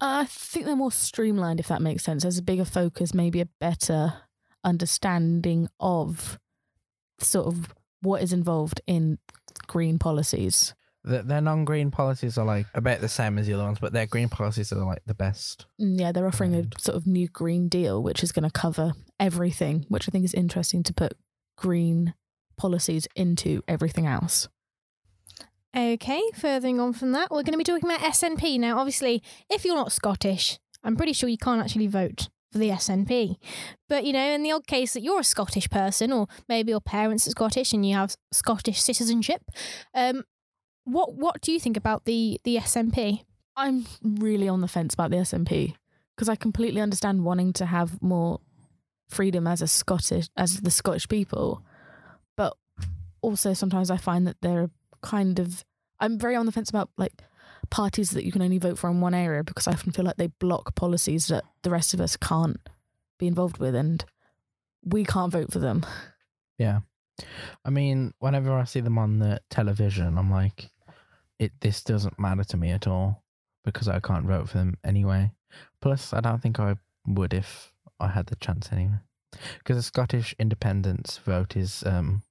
I 0.00 0.26
think 0.26 0.64
they're 0.64 0.76
more 0.76 0.92
streamlined, 0.92 1.60
if 1.60 1.68
that 1.68 1.82
makes 1.82 2.04
sense. 2.04 2.22
There's 2.22 2.38
a 2.38 2.42
bigger 2.42 2.64
focus, 2.64 3.12
maybe 3.12 3.40
a 3.40 3.48
better 3.60 4.14
understanding 4.64 5.68
of 5.80 6.38
sort 7.20 7.46
of 7.46 7.74
what 8.00 8.22
is 8.22 8.32
involved 8.32 8.80
in 8.86 9.18
green 9.66 9.98
policies. 9.98 10.74
The, 11.04 11.22
their 11.22 11.40
non-green 11.40 11.90
policies 11.90 12.36
are 12.36 12.44
like 12.44 12.66
about 12.74 13.00
the 13.00 13.08
same 13.08 13.38
as 13.38 13.46
the 13.46 13.54
other 13.54 13.64
ones, 13.64 13.78
but 13.80 13.92
their 13.92 14.06
green 14.06 14.28
policies 14.28 14.72
are 14.72 14.84
like 14.84 15.02
the 15.06 15.14
best. 15.14 15.66
Mm, 15.80 15.98
Yeah, 16.00 16.12
they're 16.12 16.26
offering 16.26 16.54
a 16.54 16.64
sort 16.78 16.96
of 16.96 17.06
new 17.06 17.28
Green 17.28 17.68
Deal, 17.68 18.02
which 18.02 18.22
is 18.22 18.32
going 18.32 18.44
to 18.44 18.50
cover 18.50 18.92
everything, 19.18 19.86
which 19.88 20.08
I 20.08 20.10
think 20.10 20.24
is 20.24 20.34
interesting 20.34 20.82
to 20.82 20.92
put 20.92 21.14
green 21.56 22.14
policies 22.56 23.06
into 23.14 23.62
everything 23.68 24.06
else. 24.06 24.48
Okay, 25.76 26.22
furthering 26.34 26.80
on 26.80 26.92
from 26.92 27.12
that, 27.12 27.30
we're 27.30 27.42
going 27.42 27.52
to 27.52 27.58
be 27.58 27.64
talking 27.64 27.88
about 27.88 28.00
SNP. 28.00 28.58
Now, 28.58 28.78
obviously, 28.78 29.22
if 29.50 29.64
you're 29.64 29.76
not 29.76 29.92
Scottish, 29.92 30.58
I'm 30.82 30.96
pretty 30.96 31.12
sure 31.12 31.28
you 31.28 31.38
can't 31.38 31.60
actually 31.62 31.86
vote 31.86 32.28
for 32.50 32.58
the 32.58 32.70
SNP. 32.70 33.36
But 33.88 34.04
you 34.04 34.12
know, 34.12 34.30
in 34.30 34.42
the 34.42 34.52
odd 34.52 34.66
case 34.66 34.94
that 34.94 35.02
you're 35.02 35.20
a 35.20 35.24
Scottish 35.24 35.68
person, 35.70 36.12
or 36.12 36.26
maybe 36.48 36.70
your 36.70 36.80
parents 36.80 37.26
are 37.26 37.30
Scottish 37.30 37.72
and 37.72 37.86
you 37.86 37.94
have 37.94 38.16
Scottish 38.32 38.80
citizenship, 38.80 39.42
um, 39.94 40.24
what 40.84 41.14
what 41.14 41.40
do 41.40 41.52
you 41.52 41.60
think 41.60 41.76
about 41.76 42.04
the 42.04 42.40
the 42.44 42.56
SNP? 42.56 43.24
I'm 43.56 43.86
really 44.02 44.48
on 44.48 44.60
the 44.60 44.68
fence 44.68 44.94
about 44.94 45.10
the 45.10 45.16
SNP 45.16 45.74
because 46.16 46.28
I 46.28 46.36
completely 46.36 46.80
understand 46.80 47.24
wanting 47.24 47.52
to 47.54 47.66
have 47.66 48.00
more 48.02 48.40
freedom 49.08 49.46
as 49.46 49.62
a 49.62 49.66
Scottish 49.66 50.28
as 50.36 50.60
the 50.60 50.70
Scottish 50.70 51.08
people, 51.08 51.62
but 52.36 52.56
also 53.20 53.52
sometimes 53.52 53.90
I 53.90 53.96
find 53.96 54.26
that 54.26 54.36
they're 54.40 54.70
kind 55.02 55.38
of 55.38 55.64
I'm 56.00 56.18
very 56.18 56.36
on 56.36 56.46
the 56.46 56.52
fence 56.52 56.70
about 56.70 56.90
like 56.96 57.22
parties 57.70 58.10
that 58.10 58.24
you 58.24 58.32
can 58.32 58.42
only 58.42 58.58
vote 58.58 58.78
for 58.78 58.90
in 58.90 59.00
one 59.00 59.14
area 59.14 59.44
because 59.44 59.66
I 59.66 59.72
often 59.72 59.92
feel 59.92 60.04
like 60.04 60.16
they 60.16 60.28
block 60.28 60.74
policies 60.74 61.28
that 61.28 61.44
the 61.62 61.70
rest 61.70 61.94
of 61.94 62.00
us 62.00 62.16
can't 62.16 62.58
be 63.18 63.26
involved 63.26 63.58
with 63.58 63.74
and 63.74 64.04
we 64.84 65.04
can't 65.04 65.32
vote 65.32 65.52
for 65.52 65.58
them. 65.58 65.84
Yeah. 66.58 66.80
I 67.64 67.70
mean, 67.70 68.14
whenever 68.18 68.52
I 68.52 68.64
see 68.64 68.80
them 68.80 68.98
on 68.98 69.18
the 69.18 69.40
television, 69.50 70.18
I'm 70.18 70.30
like, 70.30 70.70
it. 71.38 71.52
This 71.60 71.82
doesn't 71.82 72.18
matter 72.18 72.44
to 72.44 72.56
me 72.56 72.70
at 72.70 72.86
all 72.86 73.22
because 73.64 73.88
I 73.88 74.00
can't 74.00 74.26
vote 74.26 74.48
for 74.48 74.58
them 74.58 74.76
anyway. 74.84 75.32
Plus, 75.80 76.12
I 76.12 76.20
don't 76.20 76.40
think 76.42 76.58
I 76.60 76.76
would 77.06 77.34
if 77.34 77.72
I 78.00 78.08
had 78.08 78.26
the 78.26 78.36
chance 78.36 78.70
anyway. 78.72 78.98
Because 79.58 79.76
the 79.76 79.82
Scottish 79.82 80.34
independence 80.38 81.18
vote 81.18 81.56
is, 81.56 81.82
um, 81.86 82.22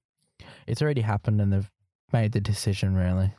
it's 0.66 0.82
already 0.82 1.02
happened 1.02 1.40
and 1.40 1.52
they've 1.52 1.70
made 2.12 2.32
the 2.32 2.40
decision. 2.40 2.94
Really, 2.94 3.32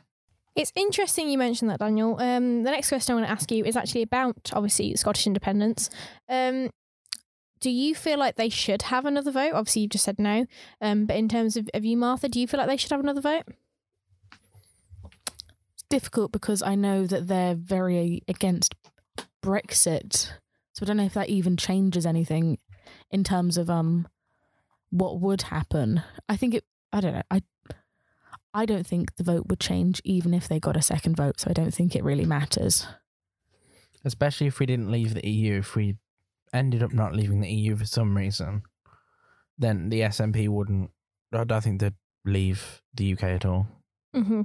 It's 0.56 0.72
interesting 0.74 1.28
you 1.28 1.38
mentioned 1.38 1.70
that, 1.70 1.78
Daniel. 1.78 2.20
Um, 2.20 2.64
the 2.64 2.70
next 2.70 2.88
question 2.88 3.12
I 3.12 3.16
want 3.16 3.26
to 3.28 3.32
ask 3.32 3.50
you 3.50 3.64
is 3.64 3.76
actually 3.76 4.02
about 4.02 4.50
obviously 4.52 4.94
Scottish 4.96 5.26
independence. 5.26 5.90
Um, 6.28 6.70
do 7.60 7.70
you 7.70 7.94
feel 7.94 8.18
like 8.18 8.36
they 8.36 8.48
should 8.48 8.82
have 8.82 9.04
another 9.04 9.30
vote? 9.30 9.52
Obviously, 9.52 9.82
you've 9.82 9.92
just 9.92 10.04
said 10.04 10.18
no. 10.18 10.46
Um, 10.80 11.06
but 11.06 11.16
in 11.16 11.28
terms 11.28 11.56
of, 11.56 11.68
of 11.74 11.84
you, 11.84 11.96
Martha, 11.96 12.28
do 12.28 12.40
you 12.40 12.46
feel 12.46 12.58
like 12.58 12.68
they 12.68 12.76
should 12.76 12.90
have 12.90 13.00
another 13.00 13.20
vote? 13.20 13.44
It's 15.74 15.84
difficult 15.88 16.32
because 16.32 16.62
I 16.62 16.74
know 16.74 17.06
that 17.06 17.28
they're 17.28 17.54
very 17.54 18.22
against 18.26 18.74
Brexit. 19.42 20.32
So 20.72 20.82
I 20.82 20.84
don't 20.86 20.96
know 20.96 21.04
if 21.04 21.14
that 21.14 21.28
even 21.28 21.56
changes 21.56 22.06
anything 22.06 22.58
in 23.10 23.22
terms 23.24 23.56
of 23.56 23.68
um 23.70 24.08
what 24.90 25.20
would 25.20 25.42
happen. 25.42 26.02
I 26.28 26.36
think 26.36 26.54
it 26.54 26.64
I 26.92 27.00
don't 27.00 27.14
know. 27.14 27.22
I 27.30 27.42
I 28.52 28.66
don't 28.66 28.86
think 28.86 29.16
the 29.16 29.22
vote 29.24 29.46
would 29.48 29.60
change 29.60 30.00
even 30.04 30.34
if 30.34 30.48
they 30.48 30.58
got 30.60 30.76
a 30.76 30.82
second 30.82 31.16
vote, 31.16 31.40
so 31.40 31.50
I 31.50 31.52
don't 31.52 31.72
think 31.74 31.94
it 31.94 32.04
really 32.04 32.26
matters. 32.26 32.86
especially 34.04 34.46
if 34.46 34.58
we 34.58 34.66
didn't 34.66 34.90
leave 34.90 35.14
the 35.14 35.26
EU. 35.28 35.58
If 35.58 35.76
we 35.76 35.96
ended 36.52 36.82
up 36.82 36.92
not 36.92 37.14
leaving 37.14 37.40
the 37.40 37.50
EU 37.50 37.76
for 37.76 37.84
some 37.84 38.16
reason, 38.16 38.62
then 39.58 39.88
the 39.90 40.00
SNP 40.00 40.48
wouldn't. 40.48 40.90
I 41.32 41.44
don't 41.44 41.62
think 41.62 41.80
they'd 41.80 41.94
leave 42.24 42.82
the 42.94 43.12
UK 43.12 43.22
at 43.24 43.44
all. 43.44 43.66
hmm 44.14 44.42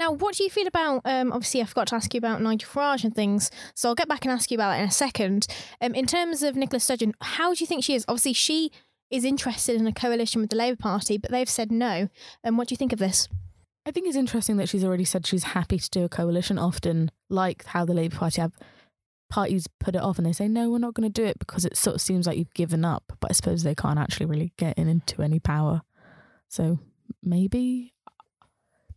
Now, 0.00 0.10
what 0.10 0.34
do 0.34 0.42
you 0.42 0.50
feel 0.50 0.66
about? 0.66 1.02
Um, 1.04 1.32
obviously, 1.32 1.60
I 1.62 1.64
forgot 1.66 1.86
to 1.88 1.94
ask 1.96 2.12
you 2.14 2.18
about 2.18 2.40
Nigel 2.42 2.68
Farage 2.68 3.04
and 3.04 3.14
things, 3.14 3.50
so 3.74 3.88
I'll 3.88 3.94
get 3.94 4.08
back 4.08 4.24
and 4.24 4.32
ask 4.32 4.50
you 4.50 4.56
about 4.56 4.70
that 4.70 4.80
in 4.82 4.88
a 4.88 4.90
second. 4.90 5.46
Um, 5.80 5.94
in 5.94 6.06
terms 6.06 6.42
of 6.42 6.56
Nicola 6.56 6.80
Sturgeon, 6.80 7.14
how 7.20 7.52
do 7.54 7.60
you 7.60 7.66
think 7.66 7.84
she 7.84 7.94
is? 7.94 8.04
Obviously, 8.08 8.32
she 8.32 8.72
is 9.10 9.24
interested 9.24 9.80
in 9.80 9.86
a 9.86 9.92
coalition 9.92 10.40
with 10.40 10.50
the 10.50 10.56
Labour 10.56 10.76
Party, 10.76 11.18
but 11.18 11.30
they've 11.30 11.48
said 11.48 11.70
no. 11.70 12.08
And 12.42 12.58
what 12.58 12.68
do 12.68 12.72
you 12.72 12.76
think 12.76 12.92
of 12.92 12.98
this? 12.98 13.28
I 13.86 13.90
think 13.90 14.06
it's 14.06 14.16
interesting 14.16 14.56
that 14.56 14.68
she's 14.68 14.84
already 14.84 15.04
said 15.04 15.26
she's 15.26 15.44
happy 15.44 15.78
to 15.78 15.90
do 15.90 16.04
a 16.04 16.08
coalition. 16.08 16.58
Often, 16.58 17.10
like 17.28 17.64
how 17.66 17.84
the 17.84 17.94
Labour 17.94 18.16
Party 18.16 18.40
have 18.40 18.52
parties 19.28 19.66
put 19.80 19.94
it 19.94 20.02
off 20.02 20.16
and 20.16 20.26
they 20.26 20.32
say, 20.32 20.48
no, 20.48 20.70
we're 20.70 20.78
not 20.78 20.94
going 20.94 21.10
to 21.10 21.22
do 21.22 21.26
it 21.26 21.38
because 21.38 21.64
it 21.64 21.76
sort 21.76 21.96
of 21.96 22.00
seems 22.00 22.26
like 22.26 22.38
you've 22.38 22.54
given 22.54 22.84
up. 22.84 23.04
But 23.20 23.30
I 23.30 23.34
suppose 23.34 23.62
they 23.62 23.74
can't 23.74 23.98
actually 23.98 24.26
really 24.26 24.52
get 24.56 24.78
in 24.78 24.88
into 24.88 25.22
any 25.22 25.38
power. 25.38 25.82
So 26.48 26.78
maybe, 27.22 27.94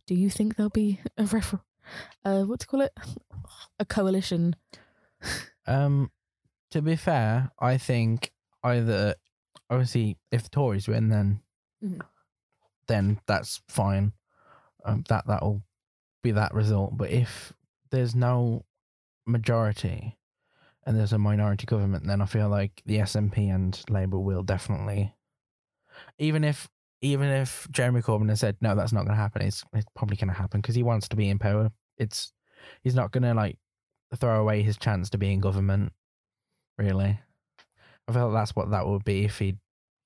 do 0.06 0.14
you 0.14 0.30
think 0.30 0.56
there'll 0.56 0.70
be 0.70 1.00
a 1.18 1.24
refer- 1.26 1.60
uh, 2.24 2.42
what 2.44 2.60
to 2.60 2.66
call 2.66 2.80
it? 2.80 2.92
A 3.78 3.84
coalition? 3.84 4.56
Um, 5.66 6.10
to 6.70 6.80
be 6.80 6.96
fair, 6.96 7.50
I 7.58 7.76
think 7.76 8.32
either 8.62 9.16
obviously 9.70 10.16
if 10.30 10.42
the 10.44 10.50
Tories 10.50 10.88
win, 10.88 11.08
then 11.08 11.42
Mhm. 11.82 12.00
then 12.86 13.20
that's 13.26 13.60
fine. 13.68 14.12
Um, 14.84 15.04
that 15.08 15.26
that'll 15.26 15.62
be 16.22 16.30
that 16.32 16.54
result. 16.54 16.96
But 16.96 17.10
if 17.10 17.52
there's 17.90 18.14
no 18.14 18.64
majority 19.26 20.18
and 20.84 20.96
there's 20.96 21.12
a 21.12 21.18
minority 21.18 21.66
government, 21.66 22.06
then 22.06 22.22
I 22.22 22.26
feel 22.26 22.48
like 22.48 22.82
the 22.86 22.98
SNP 23.00 23.48
and 23.54 23.80
Labour 23.90 24.18
will 24.18 24.42
definitely, 24.42 25.14
even 26.18 26.44
if 26.44 26.68
even 27.00 27.28
if 27.28 27.68
Jeremy 27.70 28.00
Corbyn 28.02 28.28
has 28.28 28.40
said 28.40 28.56
no, 28.60 28.74
that's 28.74 28.92
not 28.92 29.02
going 29.04 29.16
to 29.16 29.22
happen. 29.22 29.42
It's 29.42 29.64
it's 29.72 29.86
probably 29.94 30.16
going 30.16 30.28
to 30.28 30.34
happen 30.34 30.60
because 30.60 30.74
he 30.74 30.82
wants 30.82 31.08
to 31.08 31.16
be 31.16 31.28
in 31.28 31.38
power. 31.38 31.70
It's 31.96 32.32
he's 32.82 32.94
not 32.94 33.12
going 33.12 33.22
to 33.22 33.34
like 33.34 33.58
throw 34.16 34.40
away 34.40 34.62
his 34.62 34.76
chance 34.78 35.10
to 35.10 35.18
be 35.18 35.32
in 35.32 35.40
government. 35.40 35.92
Really, 36.78 37.20
I 38.08 38.12
feel 38.12 38.28
like 38.28 38.40
that's 38.40 38.56
what 38.56 38.70
that 38.70 38.86
would 38.86 39.04
be 39.04 39.24
if 39.24 39.38
he 39.38 39.56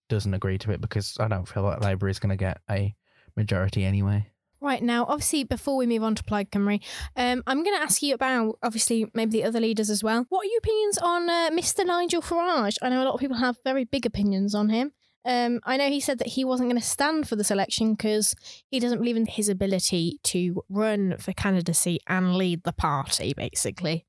doesn't 0.09 0.35
agree 0.35 0.59
to 0.59 0.73
it 0.73 0.81
because 0.81 1.17
I 1.21 1.29
don't 1.29 1.47
feel 1.47 1.63
like 1.63 1.81
Labour 1.81 2.09
is 2.09 2.19
going 2.19 2.31
to 2.31 2.37
get 2.37 2.61
a 2.71 2.95
majority 3.37 3.85
anyway. 3.85 4.27
Right 4.61 4.83
now, 4.83 5.07
obviously, 5.09 5.43
before 5.43 5.77
we 5.77 5.87
move 5.87 6.05
on 6.05 6.15
to 6.15 6.23
Plaid 6.23 6.51
Cymru, 6.51 6.81
um, 7.17 7.43
I'm 7.47 7.65
going 7.65 7.77
to 7.77 7.83
ask 7.83 8.01
you 8.03 8.15
about 8.15 8.59
obviously 8.63 9.07
maybe 9.13 9.33
the 9.33 9.45
other 9.45 9.59
leaders 9.59 9.91
as 9.91 10.05
well. 10.05 10.27
What 10.29 10.45
are 10.47 10.49
your 10.49 10.59
opinions 10.59 10.99
on 10.99 11.29
uh, 11.29 11.51
Mr. 11.53 11.85
Nigel 11.85 12.23
Farage? 12.23 12.77
I 12.81 12.89
know 12.89 13.03
a 13.03 13.07
lot 13.07 13.15
of 13.15 13.21
people 13.21 13.39
have 13.39 13.57
very 13.65 13.85
big 13.85 14.07
opinions 14.07 14.55
on 14.55 14.69
him. 14.69 14.93
Um, 15.25 15.61
I 15.65 15.77
know 15.77 15.89
he 15.89 16.01
said 16.01 16.19
that 16.19 16.29
he 16.29 16.45
wasn't 16.45 16.69
going 16.69 16.81
to 16.81 16.87
stand 16.87 17.29
for 17.29 17.37
this 17.37 17.51
election 17.51 17.95
because 17.95 18.35
he 18.71 18.81
doesn't 18.81 18.99
believe 18.99 19.17
in 19.17 19.27
his 19.27 19.49
ability 19.49 20.21
to 20.25 20.63
run 20.69 21.17
for 21.19 21.33
candidacy 21.33 22.01
and 22.09 22.37
lead 22.37 22.65
the 22.65 22.73
party. 22.73 23.33
Basically, 23.37 24.07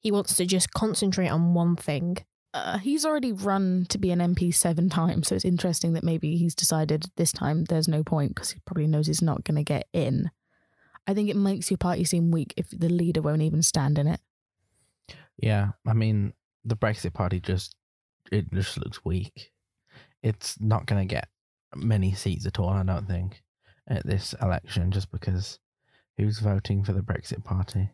he 0.00 0.10
wants 0.10 0.36
to 0.36 0.46
just 0.46 0.72
concentrate 0.72 1.28
on 1.28 1.54
one 1.54 1.76
thing. 1.76 2.18
Uh, 2.54 2.78
he's 2.78 3.04
already 3.04 3.32
run 3.32 3.86
to 3.90 3.98
be 3.98 4.10
an 4.10 4.20
MP 4.20 4.54
seven 4.54 4.88
times, 4.88 5.28
so 5.28 5.34
it's 5.34 5.44
interesting 5.44 5.92
that 5.92 6.04
maybe 6.04 6.36
he's 6.36 6.54
decided 6.54 7.10
this 7.16 7.32
time 7.32 7.64
there's 7.64 7.88
no 7.88 8.02
point 8.02 8.34
because 8.34 8.50
he 8.50 8.60
probably 8.64 8.86
knows 8.86 9.06
he's 9.06 9.22
not 9.22 9.44
going 9.44 9.56
to 9.56 9.62
get 9.62 9.86
in. 9.92 10.30
I 11.06 11.14
think 11.14 11.28
it 11.28 11.36
makes 11.36 11.70
your 11.70 11.78
party 11.78 12.04
seem 12.04 12.30
weak 12.30 12.54
if 12.56 12.70
the 12.70 12.88
leader 12.88 13.22
won't 13.22 13.42
even 13.42 13.62
stand 13.62 13.98
in 13.98 14.06
it. 14.06 14.20
Yeah, 15.36 15.70
I 15.86 15.92
mean 15.92 16.32
the 16.64 16.76
Brexit 16.76 17.14
Party 17.14 17.40
just 17.40 17.74
it 18.32 18.52
just 18.52 18.78
looks 18.78 19.04
weak. 19.04 19.52
It's 20.22 20.60
not 20.60 20.86
going 20.86 21.06
to 21.06 21.14
get 21.14 21.28
many 21.74 22.12
seats 22.12 22.46
at 22.46 22.58
all. 22.58 22.70
I 22.70 22.82
don't 22.82 23.06
think 23.06 23.42
at 23.86 24.06
this 24.06 24.34
election, 24.42 24.90
just 24.90 25.10
because 25.10 25.58
who's 26.16 26.40
voting 26.40 26.82
for 26.82 26.92
the 26.92 27.00
Brexit 27.02 27.44
Party? 27.44 27.90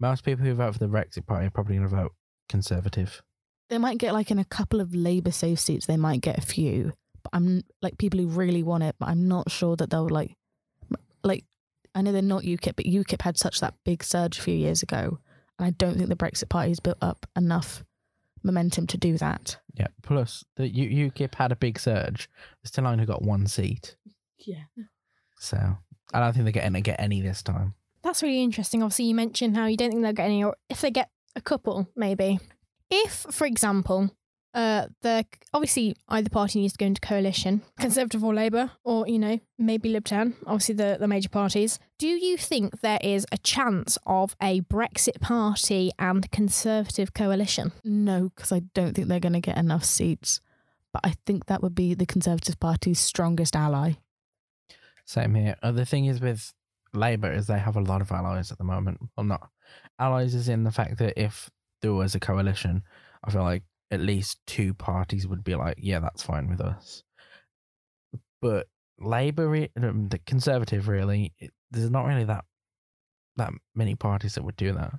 Most 0.00 0.24
people 0.24 0.44
who 0.44 0.54
vote 0.54 0.72
for 0.72 0.80
the 0.80 0.88
Brexit 0.88 1.26
Party 1.26 1.46
are 1.46 1.50
probably 1.50 1.76
going 1.76 1.88
to 1.88 1.96
vote 1.96 2.12
Conservative. 2.48 3.22
They 3.72 3.78
might 3.78 3.96
get 3.96 4.12
like 4.12 4.30
in 4.30 4.38
a 4.38 4.44
couple 4.44 4.82
of 4.82 4.94
Labour 4.94 5.30
safe 5.30 5.58
seats, 5.58 5.86
they 5.86 5.96
might 5.96 6.20
get 6.20 6.36
a 6.36 6.42
few. 6.42 6.92
But 7.22 7.30
I'm 7.32 7.62
like 7.80 7.96
people 7.96 8.20
who 8.20 8.26
really 8.26 8.62
want 8.62 8.82
it, 8.84 8.96
but 8.98 9.08
I'm 9.08 9.26
not 9.28 9.50
sure 9.50 9.76
that 9.76 9.88
they'll 9.88 10.08
like 10.10 10.36
like 11.24 11.44
I 11.94 12.02
know 12.02 12.12
they're 12.12 12.20
not 12.20 12.42
UKIP, 12.42 12.76
but 12.76 12.84
UKIP 12.84 13.22
had 13.22 13.38
such 13.38 13.60
that 13.60 13.74
big 13.84 14.04
surge 14.04 14.38
a 14.38 14.42
few 14.42 14.54
years 14.54 14.82
ago, 14.82 15.18
and 15.58 15.66
I 15.66 15.70
don't 15.70 15.96
think 15.96 16.10
the 16.10 16.16
Brexit 16.16 16.50
Party's 16.50 16.80
built 16.80 16.98
up 17.00 17.24
enough 17.34 17.82
momentum 18.42 18.86
to 18.88 18.98
do 18.98 19.16
that. 19.18 19.56
Yeah. 19.74 19.86
Plus, 20.02 20.44
the 20.56 20.68
U- 20.68 21.10
UKIP 21.10 21.34
had 21.36 21.50
a 21.52 21.56
big 21.56 21.78
surge. 21.78 22.28
They 22.62 22.68
still 22.68 22.86
only 22.86 23.06
got 23.06 23.22
one 23.22 23.46
seat, 23.46 23.96
Yeah. 24.38 24.64
so 25.38 25.78
I 26.12 26.20
don't 26.20 26.34
think 26.34 26.44
they're 26.44 26.60
going 26.62 26.72
to 26.74 26.80
get 26.82 27.00
any 27.00 27.20
this 27.22 27.42
time. 27.42 27.72
That's 28.02 28.22
really 28.22 28.42
interesting. 28.42 28.82
Obviously, 28.82 29.06
you 29.06 29.14
mentioned 29.14 29.56
how 29.56 29.64
you 29.66 29.76
don't 29.78 29.90
think 29.92 30.02
they'll 30.02 30.12
get 30.12 30.26
any, 30.26 30.44
or 30.44 30.56
if 30.68 30.80
they 30.82 30.90
get 30.90 31.08
a 31.36 31.40
couple, 31.40 31.88
maybe. 31.96 32.38
If, 32.94 33.26
for 33.30 33.46
example, 33.46 34.10
uh, 34.52 34.88
the 35.00 35.24
obviously 35.54 35.96
either 36.08 36.28
party 36.28 36.60
needs 36.60 36.74
to 36.74 36.78
go 36.78 36.84
into 36.84 37.00
coalition, 37.00 37.62
Conservative 37.80 38.22
or 38.22 38.34
Labour, 38.34 38.70
or 38.84 39.08
you 39.08 39.18
know 39.18 39.40
maybe 39.58 39.88
Lib 39.88 40.04
Dem, 40.04 40.36
obviously 40.46 40.74
the 40.74 40.98
the 41.00 41.08
major 41.08 41.30
parties. 41.30 41.78
Do 41.98 42.06
you 42.06 42.36
think 42.36 42.82
there 42.82 42.98
is 43.02 43.26
a 43.32 43.38
chance 43.38 43.96
of 44.04 44.36
a 44.42 44.60
Brexit 44.60 45.20
party 45.22 45.90
and 45.98 46.30
Conservative 46.30 47.14
coalition? 47.14 47.72
No, 47.82 48.30
because 48.36 48.52
I 48.52 48.60
don't 48.74 48.92
think 48.92 49.08
they're 49.08 49.20
going 49.20 49.32
to 49.32 49.40
get 49.40 49.56
enough 49.56 49.84
seats. 49.84 50.42
But 50.92 51.06
I 51.06 51.14
think 51.24 51.46
that 51.46 51.62
would 51.62 51.74
be 51.74 51.94
the 51.94 52.04
Conservative 52.04 52.60
Party's 52.60 53.00
strongest 53.00 53.56
ally. 53.56 53.92
Same 55.06 55.34
here. 55.34 55.56
Uh, 55.62 55.72
the 55.72 55.86
thing 55.86 56.04
is 56.04 56.20
with 56.20 56.52
Labour 56.92 57.32
is 57.32 57.46
they 57.46 57.58
have 57.58 57.76
a 57.76 57.80
lot 57.80 58.02
of 58.02 58.12
allies 58.12 58.52
at 58.52 58.58
the 58.58 58.64
moment. 58.64 58.98
Well, 59.16 59.24
not 59.24 59.48
allies 59.98 60.34
is 60.34 60.50
in 60.50 60.64
the 60.64 60.70
fact 60.70 60.98
that 60.98 61.18
if 61.18 61.48
there 61.82 61.92
was 61.92 62.14
a 62.14 62.20
coalition, 62.20 62.82
I 63.24 63.30
feel 63.30 63.42
like 63.42 63.64
at 63.90 64.00
least 64.00 64.38
two 64.46 64.72
parties 64.72 65.26
would 65.26 65.44
be 65.44 65.54
like, 65.54 65.76
yeah, 65.78 66.00
that's 66.00 66.22
fine 66.22 66.48
with 66.48 66.60
us. 66.60 67.02
But 68.40 68.66
Labour, 68.98 69.48
re- 69.48 69.70
um, 69.76 70.08
the 70.08 70.18
Conservative, 70.18 70.88
really, 70.88 71.32
it, 71.38 71.50
there's 71.70 71.90
not 71.90 72.06
really 72.06 72.24
that 72.24 72.44
that 73.36 73.52
many 73.74 73.94
parties 73.94 74.34
that 74.34 74.44
would 74.44 74.56
do 74.56 74.72
that. 74.72 74.92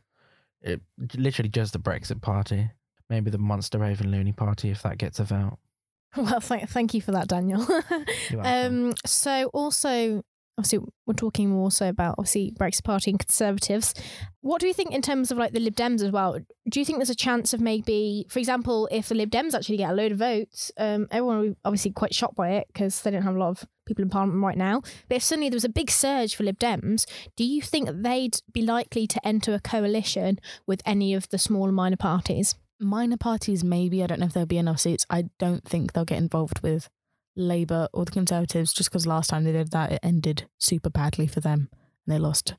It, 0.62 0.82
literally 1.16 1.50
just 1.50 1.74
the 1.74 1.80
Brexit 1.80 2.22
Party. 2.22 2.70
Maybe 3.10 3.30
the 3.30 3.38
Monster 3.38 3.80
Raving 3.80 4.10
Loony 4.10 4.32
Party 4.32 4.70
if 4.70 4.82
that 4.84 4.98
gets 4.98 5.20
a 5.20 5.24
vote. 5.24 5.58
Well, 6.16 6.40
thank, 6.40 6.70
thank 6.70 6.94
you 6.94 7.02
for 7.02 7.12
that, 7.14 7.28
Daniel. 7.28 7.66
Um, 8.40 8.94
so 9.04 9.50
also, 9.52 10.24
obviously, 10.58 10.80
we're 11.06 11.14
talking 11.14 11.50
more 11.50 11.72
so 11.72 11.90
about 11.90 12.16
obviously 12.18 12.52
Brexit 12.52 12.84
Party 12.84 13.12
and 13.12 13.20
Conservatives. 13.20 13.94
What 14.42 14.62
do 14.62 14.68
you 14.68 14.74
think 14.74 14.92
in 14.92 15.02
terms 15.02 15.32
of 15.32 15.38
like 15.38 15.54
the 15.54 15.60
Lib 15.60 15.76
Dems 15.76 16.04
as 16.04 16.12
well? 16.12 16.38
Do 16.70 16.80
you 16.80 16.86
think 16.86 17.00
there's 17.00 17.10
a 17.10 17.16
chance 17.16 17.54
of 17.54 17.62
maybe, 17.62 18.26
for 18.30 18.40
example, 18.40 18.88
if 18.92 19.10
the 19.10 19.16
Lib 19.16 19.32
Dems 19.32 19.54
actually 19.54 19.78
get 19.78 19.92
a 19.92 19.94
load 19.94 20.12
of 20.12 20.20
votes, 20.20 20.72
um, 20.78 21.08
everyone 21.12 21.38
will 21.38 21.50
be 21.50 21.56
obviously 21.66 21.92
quite 21.92 22.14
shocked 22.14 22.36
by 22.36 22.52
it 22.52 22.68
because 22.68 23.02
they 23.02 23.12
don't 23.12 23.24
have 23.24 23.36
a 23.36 23.40
lot 23.40 23.50
of 23.50 23.68
people 23.86 24.04
in 24.04 24.10
Parliament 24.10 24.44
right 24.44 24.58
now. 24.58 24.82
But 25.08 25.18
if 25.18 25.24
suddenly 25.24 25.50
there 25.50 25.58
was 25.58 25.66
a 25.66 25.70
big 25.70 25.90
surge 25.90 26.36
for 26.36 26.44
Lib 26.44 26.60
Dems, 26.60 27.06
do 27.36 27.44
you 27.44 27.62
think 27.62 27.90
they'd 27.92 28.38
be 28.52 28.62
likely 28.62 29.08
to 29.08 29.28
enter 29.28 29.54
a 29.54 29.60
coalition 29.60 30.40
with 30.68 30.82
any 30.86 31.14
of 31.14 31.30
the 31.30 31.38
smaller 31.38 31.72
minor 31.72 31.98
parties? 31.98 32.56
Minor 32.80 33.18
parties, 33.18 33.64
maybe. 33.64 34.04
I 34.04 34.08
don't 34.08 34.20
know 34.20 34.26
if 34.26 34.34
there'll 34.34 34.46
be 34.46 34.58
enough 34.58 34.82
seats. 34.82 35.06
I 35.10 35.30
don't 35.40 35.64
think 35.64 35.94
they'll 35.94 36.06
get 36.06 36.18
involved 36.18 36.62
with 36.62 36.90
Labour 37.36 37.88
or 37.94 38.06
the 38.06 38.12
Conservatives 38.12 38.74
just 38.74 38.90
because 38.90 39.08
last 39.08 39.30
time 39.30 39.44
they 39.44 39.52
did 39.52 39.72
that, 39.72 39.92
it 39.92 40.00
ended 40.04 40.48
super 40.58 40.90
badly 40.90 41.28
for 41.28 41.40
them. 41.40 41.70
And 42.06 42.16
they 42.16 42.20
lost 42.20 42.56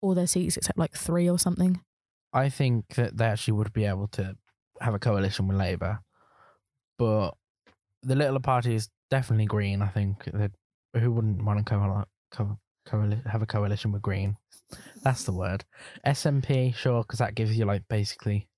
all 0.00 0.14
their 0.14 0.26
seats 0.26 0.56
except 0.56 0.78
like 0.78 0.94
three 0.94 1.28
or 1.28 1.38
something. 1.38 1.80
I 2.32 2.48
think 2.48 2.94
that 2.96 3.16
they 3.16 3.24
actually 3.24 3.54
would 3.54 3.72
be 3.72 3.84
able 3.84 4.08
to 4.08 4.36
have 4.80 4.94
a 4.94 4.98
coalition 4.98 5.48
with 5.48 5.56
Labour, 5.56 6.00
but 6.98 7.30
the 8.02 8.14
littler 8.14 8.40
party 8.40 8.74
is 8.74 8.88
definitely 9.10 9.46
Green. 9.46 9.80
I 9.82 9.88
think 9.88 10.24
that 10.24 10.52
who 10.94 11.12
wouldn't 11.12 11.42
want 11.42 11.58
to 11.58 11.64
co- 11.64 12.04
co- 12.30 12.58
coali- 12.86 13.26
have 13.26 13.42
a 13.42 13.46
coalition 13.46 13.90
with 13.90 14.02
Green? 14.02 14.36
That's 15.02 15.24
the 15.24 15.32
word. 15.32 15.64
SNP, 16.06 16.74
sure, 16.74 17.02
because 17.02 17.20
that 17.20 17.34
gives 17.34 17.56
you 17.56 17.64
like 17.64 17.82
basically 17.88 18.48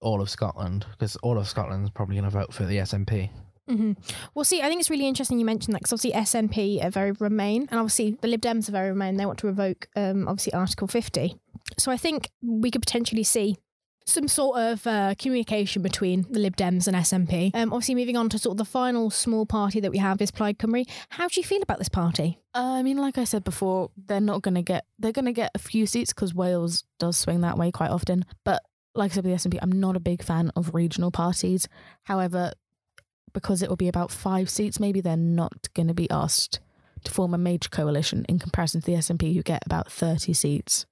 all 0.00 0.20
of 0.20 0.28
Scotland, 0.28 0.84
because 0.90 1.16
all 1.16 1.38
of 1.38 1.48
Scotland's 1.48 1.90
probably 1.90 2.16
going 2.16 2.24
to 2.24 2.30
vote 2.30 2.52
for 2.52 2.64
the 2.64 2.78
SNP. 2.78 3.30
Hmm 3.68 3.92
Well, 4.34 4.44
see, 4.44 4.60
I 4.60 4.68
think 4.68 4.80
it's 4.80 4.90
really 4.90 5.06
interesting 5.06 5.38
you 5.38 5.44
mentioned 5.44 5.74
that 5.74 5.82
because 5.82 5.92
obviously 5.92 6.20
SNP 6.20 6.84
are 6.84 6.90
very 6.90 7.12
Remain, 7.12 7.68
and 7.70 7.78
obviously 7.78 8.16
the 8.20 8.28
Lib 8.28 8.40
Dems 8.40 8.68
are 8.68 8.72
very 8.72 8.90
Remain. 8.90 9.16
They 9.16 9.26
want 9.26 9.38
to 9.40 9.46
revoke, 9.46 9.88
um, 9.96 10.28
obviously 10.28 10.52
Article 10.52 10.88
50. 10.88 11.36
So 11.78 11.90
I 11.90 11.96
think 11.96 12.30
we 12.42 12.70
could 12.70 12.82
potentially 12.82 13.22
see 13.24 13.56
some 14.04 14.28
sort 14.28 14.58
of 14.58 14.86
uh, 14.86 15.14
communication 15.18 15.82
between 15.82 16.26
the 16.30 16.40
Lib 16.40 16.56
Dems 16.56 16.86
and 16.86 16.96
SNP. 16.96 17.54
Um, 17.54 17.72
obviously, 17.72 17.94
moving 17.94 18.16
on 18.16 18.28
to 18.30 18.38
sort 18.38 18.54
of 18.54 18.58
the 18.58 18.64
final 18.64 19.10
small 19.10 19.46
party 19.46 19.80
that 19.80 19.90
we 19.90 19.98
have 19.98 20.20
is 20.20 20.30
Plaid 20.30 20.58
Cymru. 20.58 20.88
How 21.10 21.28
do 21.28 21.40
you 21.40 21.44
feel 21.44 21.62
about 21.62 21.78
this 21.78 21.88
party? 21.88 22.38
Uh, 22.54 22.74
I 22.74 22.82
mean, 22.82 22.98
like 22.98 23.18
I 23.18 23.24
said 23.24 23.44
before, 23.44 23.90
they're 23.96 24.20
not 24.20 24.42
going 24.42 24.54
to 24.54 24.62
get, 24.62 24.84
they're 24.98 25.12
going 25.12 25.26
to 25.26 25.32
get 25.32 25.50
a 25.54 25.58
few 25.58 25.86
seats 25.86 26.12
because 26.12 26.34
Wales 26.34 26.84
does 26.98 27.16
swing 27.16 27.40
that 27.42 27.58
way 27.58 27.70
quite 27.70 27.90
often. 27.90 28.24
But 28.44 28.62
like 28.94 29.12
I 29.12 29.14
said 29.14 29.24
with 29.24 29.42
the 29.42 29.48
SNP, 29.48 29.58
I'm 29.62 29.72
not 29.72 29.96
a 29.96 30.00
big 30.00 30.22
fan 30.22 30.50
of 30.56 30.74
regional 30.74 31.10
parties. 31.10 31.68
However, 32.04 32.52
because 33.32 33.62
it 33.62 33.68
will 33.68 33.76
be 33.76 33.88
about 33.88 34.10
five 34.10 34.48
seats, 34.50 34.80
maybe 34.80 35.00
they're 35.00 35.16
not 35.16 35.68
going 35.74 35.88
to 35.88 35.94
be 35.94 36.10
asked 36.10 36.60
to 37.04 37.10
form 37.10 37.34
a 37.34 37.38
major 37.38 37.68
coalition 37.68 38.24
in 38.28 38.38
comparison 38.38 38.80
to 38.80 38.86
the 38.86 38.96
SNP, 38.96 39.34
who 39.34 39.42
get 39.42 39.64
about 39.66 39.90
30 39.90 40.32
seats. 40.32 40.86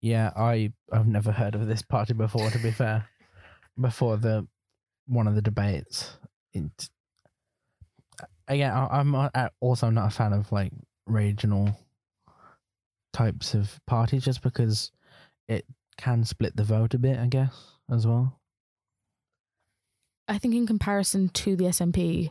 Yeah, 0.00 0.30
I 0.36 0.72
I've 0.92 1.08
never 1.08 1.32
heard 1.32 1.54
of 1.54 1.66
this 1.66 1.82
party 1.82 2.14
before. 2.14 2.50
To 2.50 2.58
be 2.58 2.70
fair, 2.70 3.08
before 3.80 4.16
the 4.16 4.46
one 5.06 5.26
of 5.26 5.34
the 5.34 5.42
debates, 5.42 6.16
it, 6.52 6.88
again, 8.46 8.72
I, 8.72 8.86
I'm 9.00 9.14
also 9.60 9.90
not 9.90 10.06
a 10.06 10.14
fan 10.14 10.32
of 10.32 10.52
like 10.52 10.72
regional 11.06 11.76
types 13.12 13.54
of 13.54 13.80
parties, 13.86 14.24
just 14.24 14.40
because 14.42 14.92
it 15.48 15.64
can 15.96 16.24
split 16.24 16.54
the 16.54 16.64
vote 16.64 16.94
a 16.94 16.98
bit. 16.98 17.18
I 17.18 17.26
guess 17.26 17.56
as 17.90 18.06
well. 18.06 18.38
I 20.28 20.38
think 20.38 20.54
in 20.54 20.66
comparison 20.66 21.28
to 21.30 21.56
the 21.56 21.64
SNP, 21.64 22.30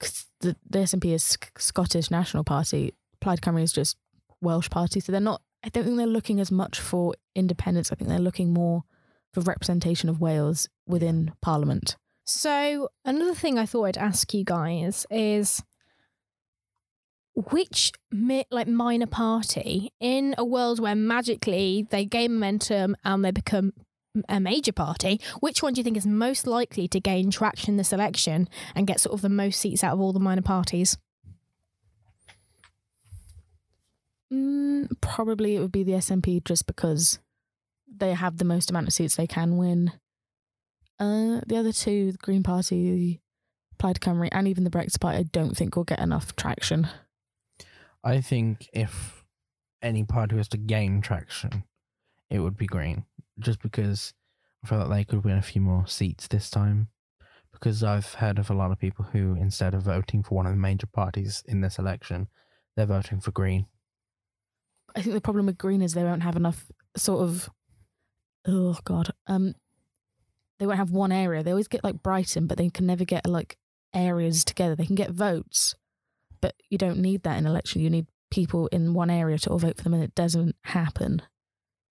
'cause 0.00 0.26
the, 0.40 0.56
the 0.68 0.80
SNP 0.80 1.12
is 1.14 1.22
Sc- 1.24 1.58
Scottish 1.58 2.10
National 2.10 2.44
Party, 2.44 2.92
Plaid 3.20 3.40
Cymru 3.40 3.62
is 3.62 3.72
just 3.72 3.96
Welsh 4.40 4.68
Party. 4.70 5.00
So 5.00 5.12
they're 5.12 5.20
not, 5.20 5.40
I 5.64 5.68
don't 5.68 5.84
think 5.84 5.96
they're 5.96 6.06
looking 6.06 6.40
as 6.40 6.50
much 6.52 6.78
for 6.80 7.14
independence. 7.34 7.90
I 7.90 7.94
think 7.94 8.08
they're 8.08 8.18
looking 8.18 8.52
more 8.52 8.84
for 9.32 9.40
representation 9.40 10.08
of 10.08 10.20
Wales 10.20 10.68
within 10.86 11.32
Parliament. 11.40 11.96
So 12.24 12.88
another 13.04 13.34
thing 13.34 13.56
I 13.58 13.66
thought 13.66 13.84
I'd 13.84 13.96
ask 13.98 14.34
you 14.34 14.44
guys 14.44 15.06
is 15.10 15.62
which 17.52 17.92
mi- 18.10 18.46
like 18.50 18.66
minor 18.66 19.06
party 19.06 19.92
in 20.00 20.34
a 20.38 20.44
world 20.44 20.80
where 20.80 20.94
magically 20.94 21.86
they 21.90 22.04
gain 22.04 22.32
momentum 22.34 22.96
and 23.04 23.24
they 23.24 23.30
become 23.30 23.72
a 24.28 24.40
major 24.40 24.72
party, 24.72 25.20
which 25.40 25.62
one 25.62 25.72
do 25.72 25.80
you 25.80 25.84
think 25.84 25.96
is 25.96 26.06
most 26.06 26.46
likely 26.46 26.88
to 26.88 27.00
gain 27.00 27.30
traction 27.30 27.74
in 27.74 27.76
this 27.76 27.92
election 27.92 28.48
and 28.74 28.86
get 28.86 29.00
sort 29.00 29.14
of 29.14 29.22
the 29.22 29.28
most 29.28 29.60
seats 29.60 29.84
out 29.84 29.94
of 29.94 30.00
all 30.00 30.12
the 30.12 30.20
minor 30.20 30.42
parties? 30.42 30.96
Mm, 34.32 34.88
probably 35.00 35.56
it 35.56 35.60
would 35.60 35.72
be 35.72 35.84
the 35.84 35.92
SNP 35.92 36.44
just 36.44 36.66
because 36.66 37.18
they 37.88 38.14
have 38.14 38.38
the 38.38 38.44
most 38.44 38.70
amount 38.70 38.88
of 38.88 38.92
seats 38.92 39.16
they 39.16 39.26
can 39.26 39.56
win. 39.56 39.92
Uh, 40.98 41.40
the 41.46 41.56
other 41.56 41.72
two, 41.72 42.12
the 42.12 42.18
Green 42.18 42.42
Party, 42.42 43.20
Plaid 43.78 44.00
Cymru, 44.00 44.28
and 44.32 44.48
even 44.48 44.64
the 44.64 44.70
Brexit 44.70 45.00
Party, 45.00 45.18
I 45.18 45.22
don't 45.24 45.56
think 45.56 45.76
will 45.76 45.84
get 45.84 46.00
enough 46.00 46.34
traction. 46.36 46.88
I 48.02 48.20
think 48.20 48.68
if 48.72 49.24
any 49.82 50.04
party 50.04 50.36
was 50.36 50.48
to 50.48 50.56
gain 50.56 51.00
traction, 51.00 51.64
it 52.30 52.40
would 52.40 52.56
be 52.56 52.66
Green, 52.66 53.04
just 53.38 53.60
because 53.60 54.14
I 54.64 54.68
feel 54.68 54.78
like 54.78 54.88
they 54.88 55.04
could 55.04 55.24
win 55.24 55.38
a 55.38 55.42
few 55.42 55.60
more 55.60 55.86
seats 55.86 56.28
this 56.28 56.50
time. 56.50 56.88
Because 57.52 57.82
I've 57.82 58.14
heard 58.14 58.38
of 58.38 58.50
a 58.50 58.54
lot 58.54 58.70
of 58.70 58.78
people 58.78 59.06
who, 59.12 59.34
instead 59.34 59.72
of 59.72 59.82
voting 59.82 60.22
for 60.22 60.34
one 60.34 60.46
of 60.46 60.52
the 60.52 60.58
major 60.58 60.86
parties 60.86 61.42
in 61.46 61.62
this 61.62 61.78
election, 61.78 62.28
they're 62.76 62.84
voting 62.84 63.20
for 63.20 63.30
Green. 63.30 63.66
I 64.94 65.02
think 65.02 65.14
the 65.14 65.20
problem 65.20 65.46
with 65.46 65.58
Green 65.58 65.82
is 65.82 65.94
they 65.94 66.04
won't 66.04 66.22
have 66.22 66.36
enough 66.36 66.66
sort 66.96 67.22
of 67.22 67.50
oh 68.46 68.78
god. 68.84 69.10
Um 69.26 69.54
they 70.58 70.66
won't 70.66 70.78
have 70.78 70.90
one 70.90 71.12
area. 71.12 71.42
They 71.42 71.50
always 71.50 71.68
get 71.68 71.84
like 71.84 72.02
Brighton, 72.02 72.46
but 72.46 72.56
they 72.56 72.70
can 72.70 72.86
never 72.86 73.04
get 73.04 73.26
like 73.26 73.58
areas 73.94 74.44
together. 74.44 74.74
They 74.74 74.86
can 74.86 74.94
get 74.94 75.10
votes, 75.10 75.74
but 76.40 76.54
you 76.70 76.78
don't 76.78 76.98
need 76.98 77.22
that 77.24 77.36
in 77.36 77.46
election. 77.46 77.82
You 77.82 77.90
need 77.90 78.06
people 78.30 78.66
in 78.68 78.94
one 78.94 79.10
area 79.10 79.38
to 79.38 79.50
all 79.50 79.58
vote 79.58 79.76
for 79.76 79.84
them 79.84 79.94
and 79.94 80.02
it 80.02 80.14
doesn't 80.14 80.56
happen. 80.64 81.22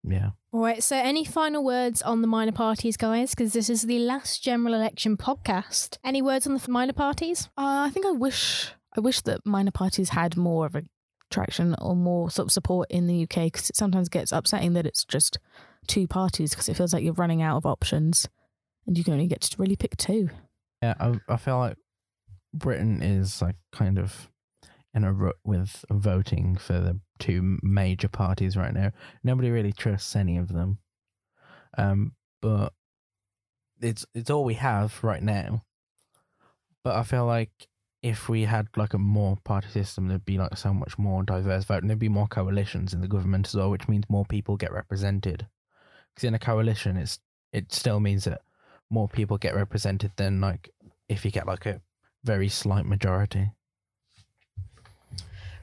Yeah. 0.04 0.30
All 0.52 0.60
right, 0.60 0.82
so 0.82 0.96
any 0.96 1.24
final 1.24 1.64
words 1.64 2.00
on 2.02 2.22
the 2.22 2.26
minor 2.26 2.52
parties, 2.52 2.96
guys? 2.96 3.30
Because 3.30 3.52
this 3.52 3.68
is 3.68 3.82
the 3.82 3.98
last 3.98 4.42
general 4.42 4.74
election 4.74 5.16
podcast. 5.16 5.98
Any 6.02 6.22
words 6.22 6.46
on 6.46 6.54
the 6.54 6.70
minor 6.70 6.92
parties? 6.92 7.48
Uh, 7.58 7.86
I 7.86 7.90
think 7.90 8.06
I 8.06 8.12
wish 8.12 8.72
I 8.96 9.00
wish 9.00 9.20
that 9.22 9.44
minor 9.44 9.70
parties 9.70 10.10
had 10.10 10.36
more 10.36 10.66
of 10.66 10.74
a 10.74 10.82
traction 11.30 11.74
or 11.80 11.94
more 11.94 12.30
sort 12.30 12.46
of 12.46 12.52
support 12.52 12.90
in 12.90 13.06
the 13.06 13.24
UK 13.24 13.44
because 13.44 13.68
it 13.68 13.76
sometimes 13.76 14.08
gets 14.08 14.32
upsetting 14.32 14.72
that 14.72 14.86
it's 14.86 15.04
just 15.04 15.38
two 15.86 16.06
parties 16.06 16.50
because 16.50 16.68
it 16.68 16.76
feels 16.76 16.92
like 16.92 17.04
you're 17.04 17.12
running 17.12 17.42
out 17.42 17.56
of 17.56 17.66
options 17.66 18.28
and 18.86 18.96
you 18.96 19.04
can 19.04 19.12
only 19.12 19.26
get 19.26 19.42
to 19.42 19.56
really 19.58 19.76
pick 19.76 19.96
two. 19.96 20.30
Yeah, 20.82 20.94
I, 20.98 21.20
I 21.28 21.36
feel 21.36 21.58
like 21.58 21.76
Britain 22.54 23.02
is 23.02 23.42
like 23.42 23.56
kind 23.72 23.98
of 23.98 24.30
in 24.94 25.04
a 25.04 25.32
with 25.44 25.84
voting 25.90 26.56
for 26.56 26.74
the 26.74 26.98
two 27.18 27.58
major 27.62 28.08
parties 28.08 28.56
right 28.56 28.72
now. 28.72 28.92
Nobody 29.22 29.50
really 29.50 29.72
trusts 29.72 30.16
any 30.16 30.36
of 30.36 30.48
them. 30.48 30.78
Um, 31.76 32.12
but 32.40 32.72
it's 33.80 34.06
it's 34.14 34.30
all 34.30 34.44
we 34.44 34.54
have 34.54 35.02
right 35.02 35.22
now. 35.22 35.64
But 36.84 36.96
I 36.96 37.02
feel 37.02 37.26
like 37.26 37.50
if 38.02 38.28
we 38.28 38.44
had 38.44 38.68
like 38.76 38.94
a 38.94 38.98
more 38.98 39.36
party 39.44 39.68
system, 39.68 40.08
there'd 40.08 40.24
be 40.24 40.38
like 40.38 40.56
so 40.56 40.72
much 40.72 40.98
more 40.98 41.22
diverse 41.22 41.64
vote, 41.64 41.82
and 41.82 41.90
there'd 41.90 41.98
be 41.98 42.08
more 42.08 42.28
coalitions 42.28 42.94
in 42.94 43.00
the 43.00 43.08
government 43.08 43.48
as 43.48 43.54
well, 43.54 43.70
which 43.70 43.88
means 43.88 44.04
more 44.08 44.24
people 44.24 44.56
get 44.56 44.72
represented. 44.72 45.46
Because 46.14 46.26
in 46.26 46.34
a 46.34 46.38
coalition, 46.38 46.96
it's 46.96 47.18
it 47.52 47.72
still 47.72 48.00
means 48.00 48.24
that 48.24 48.42
more 48.90 49.08
people 49.08 49.38
get 49.38 49.54
represented 49.54 50.12
than 50.16 50.40
like 50.40 50.70
if 51.08 51.24
you 51.24 51.30
get 51.30 51.46
like 51.46 51.66
a 51.66 51.80
very 52.24 52.48
slight 52.48 52.86
majority. 52.86 53.50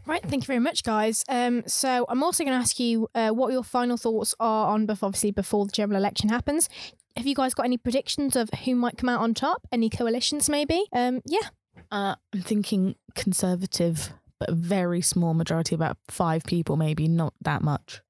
Right, 0.08 0.22
thank 0.22 0.44
you 0.44 0.48
very 0.48 0.60
much, 0.60 0.84
guys. 0.84 1.24
Um, 1.28 1.64
so 1.68 2.06
I'm 2.10 2.22
also 2.22 2.44
going 2.44 2.56
to 2.56 2.62
ask 2.62 2.80
you 2.80 3.08
uh, 3.16 3.30
what 3.30 3.52
your 3.52 3.64
final 3.64 3.98
thoughts 3.98 4.36
are 4.40 4.68
on, 4.68 4.86
bef- 4.86 5.02
obviously, 5.02 5.32
before 5.32 5.66
the 5.66 5.72
general 5.72 5.98
election 5.98 6.30
happens. 6.30 6.70
Have 7.18 7.26
you 7.26 7.34
guys 7.34 7.54
got 7.54 7.66
any 7.66 7.78
predictions 7.78 8.36
of 8.36 8.50
who 8.66 8.76
might 8.76 8.98
come 8.98 9.10
out 9.10 9.22
on 9.22 9.34
top? 9.34 9.68
Any 9.72 9.90
coalitions, 9.90 10.50
maybe? 10.50 10.86
Um, 10.94 11.22
yeah. 11.26 11.50
Uh, 11.92 12.16
I'm 12.34 12.42
thinking 12.42 12.96
conservative, 13.16 14.14
but 14.40 14.50
a 14.50 14.54
very 14.56 15.02
small 15.02 15.34
majority, 15.34 15.74
about 15.74 15.98
five 16.08 16.44
people, 16.44 16.78
maybe 16.78 17.08
not 17.08 17.34
that 17.42 17.62
much. 17.62 18.02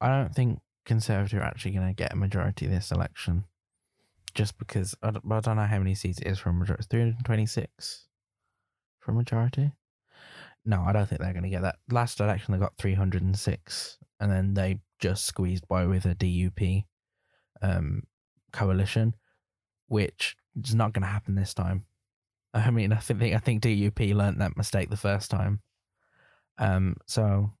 I 0.00 0.08
don't 0.08 0.34
think 0.34 0.60
Conservative 0.86 1.40
are 1.40 1.44
actually 1.44 1.72
going 1.72 1.86
to 1.86 1.94
get 1.94 2.12
a 2.12 2.16
majority 2.16 2.66
this 2.66 2.90
election, 2.90 3.44
just 4.34 4.58
because 4.58 4.94
I 5.02 5.12
don't, 5.12 5.24
I 5.30 5.40
don't 5.40 5.56
know 5.56 5.62
how 5.66 5.78
many 5.78 5.94
seats 5.94 6.18
it 6.18 6.26
is 6.26 6.38
for 6.38 6.48
a 6.48 6.52
majority. 6.52 6.86
Three 6.90 7.00
hundred 7.00 7.24
twenty-six 7.24 8.06
for 8.98 9.12
a 9.12 9.14
majority. 9.14 9.72
No, 10.64 10.82
I 10.86 10.92
don't 10.92 11.08
think 11.08 11.20
they're 11.20 11.32
going 11.32 11.44
to 11.44 11.50
get 11.50 11.62
that. 11.62 11.76
Last 11.90 12.20
election 12.20 12.52
they 12.52 12.58
got 12.58 12.76
three 12.76 12.94
hundred 12.94 13.22
and 13.22 13.38
six, 13.38 13.98
and 14.18 14.30
then 14.30 14.54
they 14.54 14.80
just 14.98 15.24
squeezed 15.24 15.66
by 15.68 15.86
with 15.86 16.04
a 16.04 16.14
DUP 16.14 16.84
um, 17.62 18.02
coalition, 18.52 19.14
which 19.88 20.36
is 20.62 20.74
not 20.74 20.92
going 20.92 21.02
to 21.02 21.08
happen 21.08 21.34
this 21.34 21.54
time. 21.54 21.84
I 22.52 22.70
mean, 22.70 22.92
I 22.92 22.96
think 22.96 23.34
I 23.34 23.38
think 23.38 23.62
DUP 23.62 24.14
learnt 24.14 24.38
that 24.38 24.56
mistake 24.56 24.90
the 24.90 24.96
first 24.96 25.30
time. 25.30 25.60
Um, 26.58 26.96
so 27.06 27.52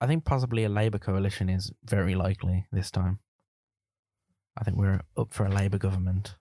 I 0.00 0.06
think 0.06 0.24
possibly 0.24 0.64
a 0.64 0.68
Labour 0.68 0.98
coalition 0.98 1.48
is 1.48 1.70
very 1.84 2.14
likely 2.14 2.66
this 2.72 2.90
time. 2.90 3.20
I 4.58 4.64
think 4.64 4.76
we're 4.76 5.00
up 5.16 5.32
for 5.32 5.44
a 5.44 5.50
Labour 5.50 5.78
government. 5.78 6.36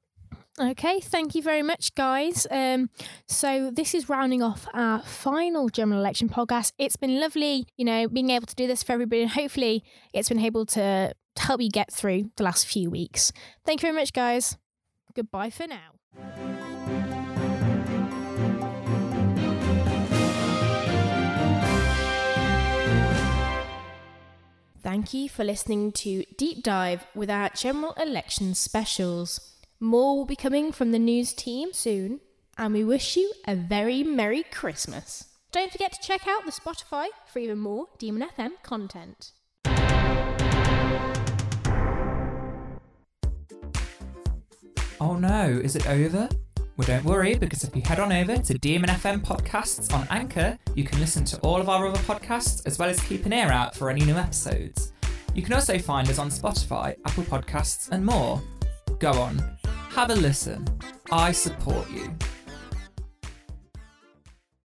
Okay, 0.61 0.99
thank 0.99 1.35
you 1.35 1.41
very 1.41 1.61
much, 1.61 1.95
guys. 1.95 2.45
Um, 2.51 2.89
so 3.29 3.71
this 3.71 3.95
is 3.95 4.09
rounding 4.09 4.43
off 4.43 4.67
our 4.73 5.01
final 5.01 5.69
general 5.69 6.01
election 6.01 6.27
podcast. 6.27 6.73
It's 6.77 6.97
been 6.97 7.17
lovely, 7.17 7.65
you 7.77 7.85
know, 7.85 8.09
being 8.09 8.29
able 8.29 8.45
to 8.45 8.55
do 8.55 8.67
this 8.67 8.83
for 8.83 8.91
everybody, 8.91 9.21
and 9.21 9.31
hopefully, 9.31 9.85
it's 10.13 10.27
been 10.27 10.39
able 10.39 10.65
to 10.67 11.13
help 11.37 11.61
you 11.61 11.69
get 11.69 11.93
through 11.93 12.31
the 12.35 12.43
last 12.43 12.67
few 12.67 12.89
weeks. 12.89 13.31
Thank 13.65 13.81
you 13.81 13.87
very 13.87 13.95
much, 13.97 14.11
guys. 14.11 14.57
Goodbye 15.15 15.49
for 15.49 15.65
now. 15.65 15.95
Thank 24.83 25.13
you 25.13 25.29
for 25.29 25.45
listening 25.45 25.93
to 25.93 26.25
Deep 26.37 26.63
Dive 26.63 27.05
with 27.15 27.29
our 27.29 27.49
general 27.49 27.93
election 27.93 28.55
specials. 28.55 29.48
More 29.81 30.17
will 30.17 30.25
be 30.25 30.35
coming 30.35 30.73
from 30.73 30.91
the 30.91 30.99
news 30.99 31.31
team 31.31 31.71
soon, 31.71 32.19
and 32.57 32.73
we 32.73 32.83
wish 32.83 33.15
you 33.15 33.31
a 33.47 33.55
very 33.55 34.03
Merry 34.03 34.43
Christmas. 34.43 35.29
Don't 35.53 35.71
forget 35.71 35.93
to 35.93 36.01
check 36.05 36.27
out 36.27 36.45
the 36.45 36.51
Spotify 36.51 37.07
for 37.31 37.39
even 37.39 37.59
more 37.59 37.85
Demon 37.97 38.27
FM 38.37 38.61
content. 38.61 39.31
Oh 44.99 45.15
no, 45.17 45.61
is 45.63 45.77
it 45.77 45.87
over? 45.87 46.27
Well, 46.75 46.85
don't 46.85 47.05
worry, 47.05 47.35
because 47.35 47.63
if 47.63 47.73
you 47.73 47.81
head 47.81 48.01
on 48.01 48.11
over 48.11 48.35
to 48.35 48.53
Demon 48.55 48.89
FM 48.89 49.21
Podcasts 49.21 49.93
on 49.93 50.05
Anchor, 50.09 50.57
you 50.75 50.83
can 50.83 50.99
listen 50.99 51.23
to 51.23 51.37
all 51.39 51.61
of 51.61 51.69
our 51.69 51.87
other 51.87 51.99
podcasts 51.99 52.61
as 52.65 52.77
well 52.77 52.89
as 52.89 52.99
keep 52.99 53.25
an 53.25 53.31
ear 53.31 53.47
out 53.47 53.77
for 53.77 53.89
any 53.89 54.03
new 54.03 54.15
episodes. 54.15 54.91
You 55.33 55.41
can 55.41 55.53
also 55.53 55.79
find 55.79 56.09
us 56.09 56.19
on 56.19 56.29
Spotify, 56.29 56.97
Apple 57.05 57.23
Podcasts, 57.23 57.89
and 57.91 58.05
more. 58.05 58.41
Go 58.99 59.13
on, 59.13 59.57
have 59.89 60.11
a 60.11 60.15
listen. 60.15 60.65
I 61.11 61.31
support 61.31 61.89
you. 61.89 62.15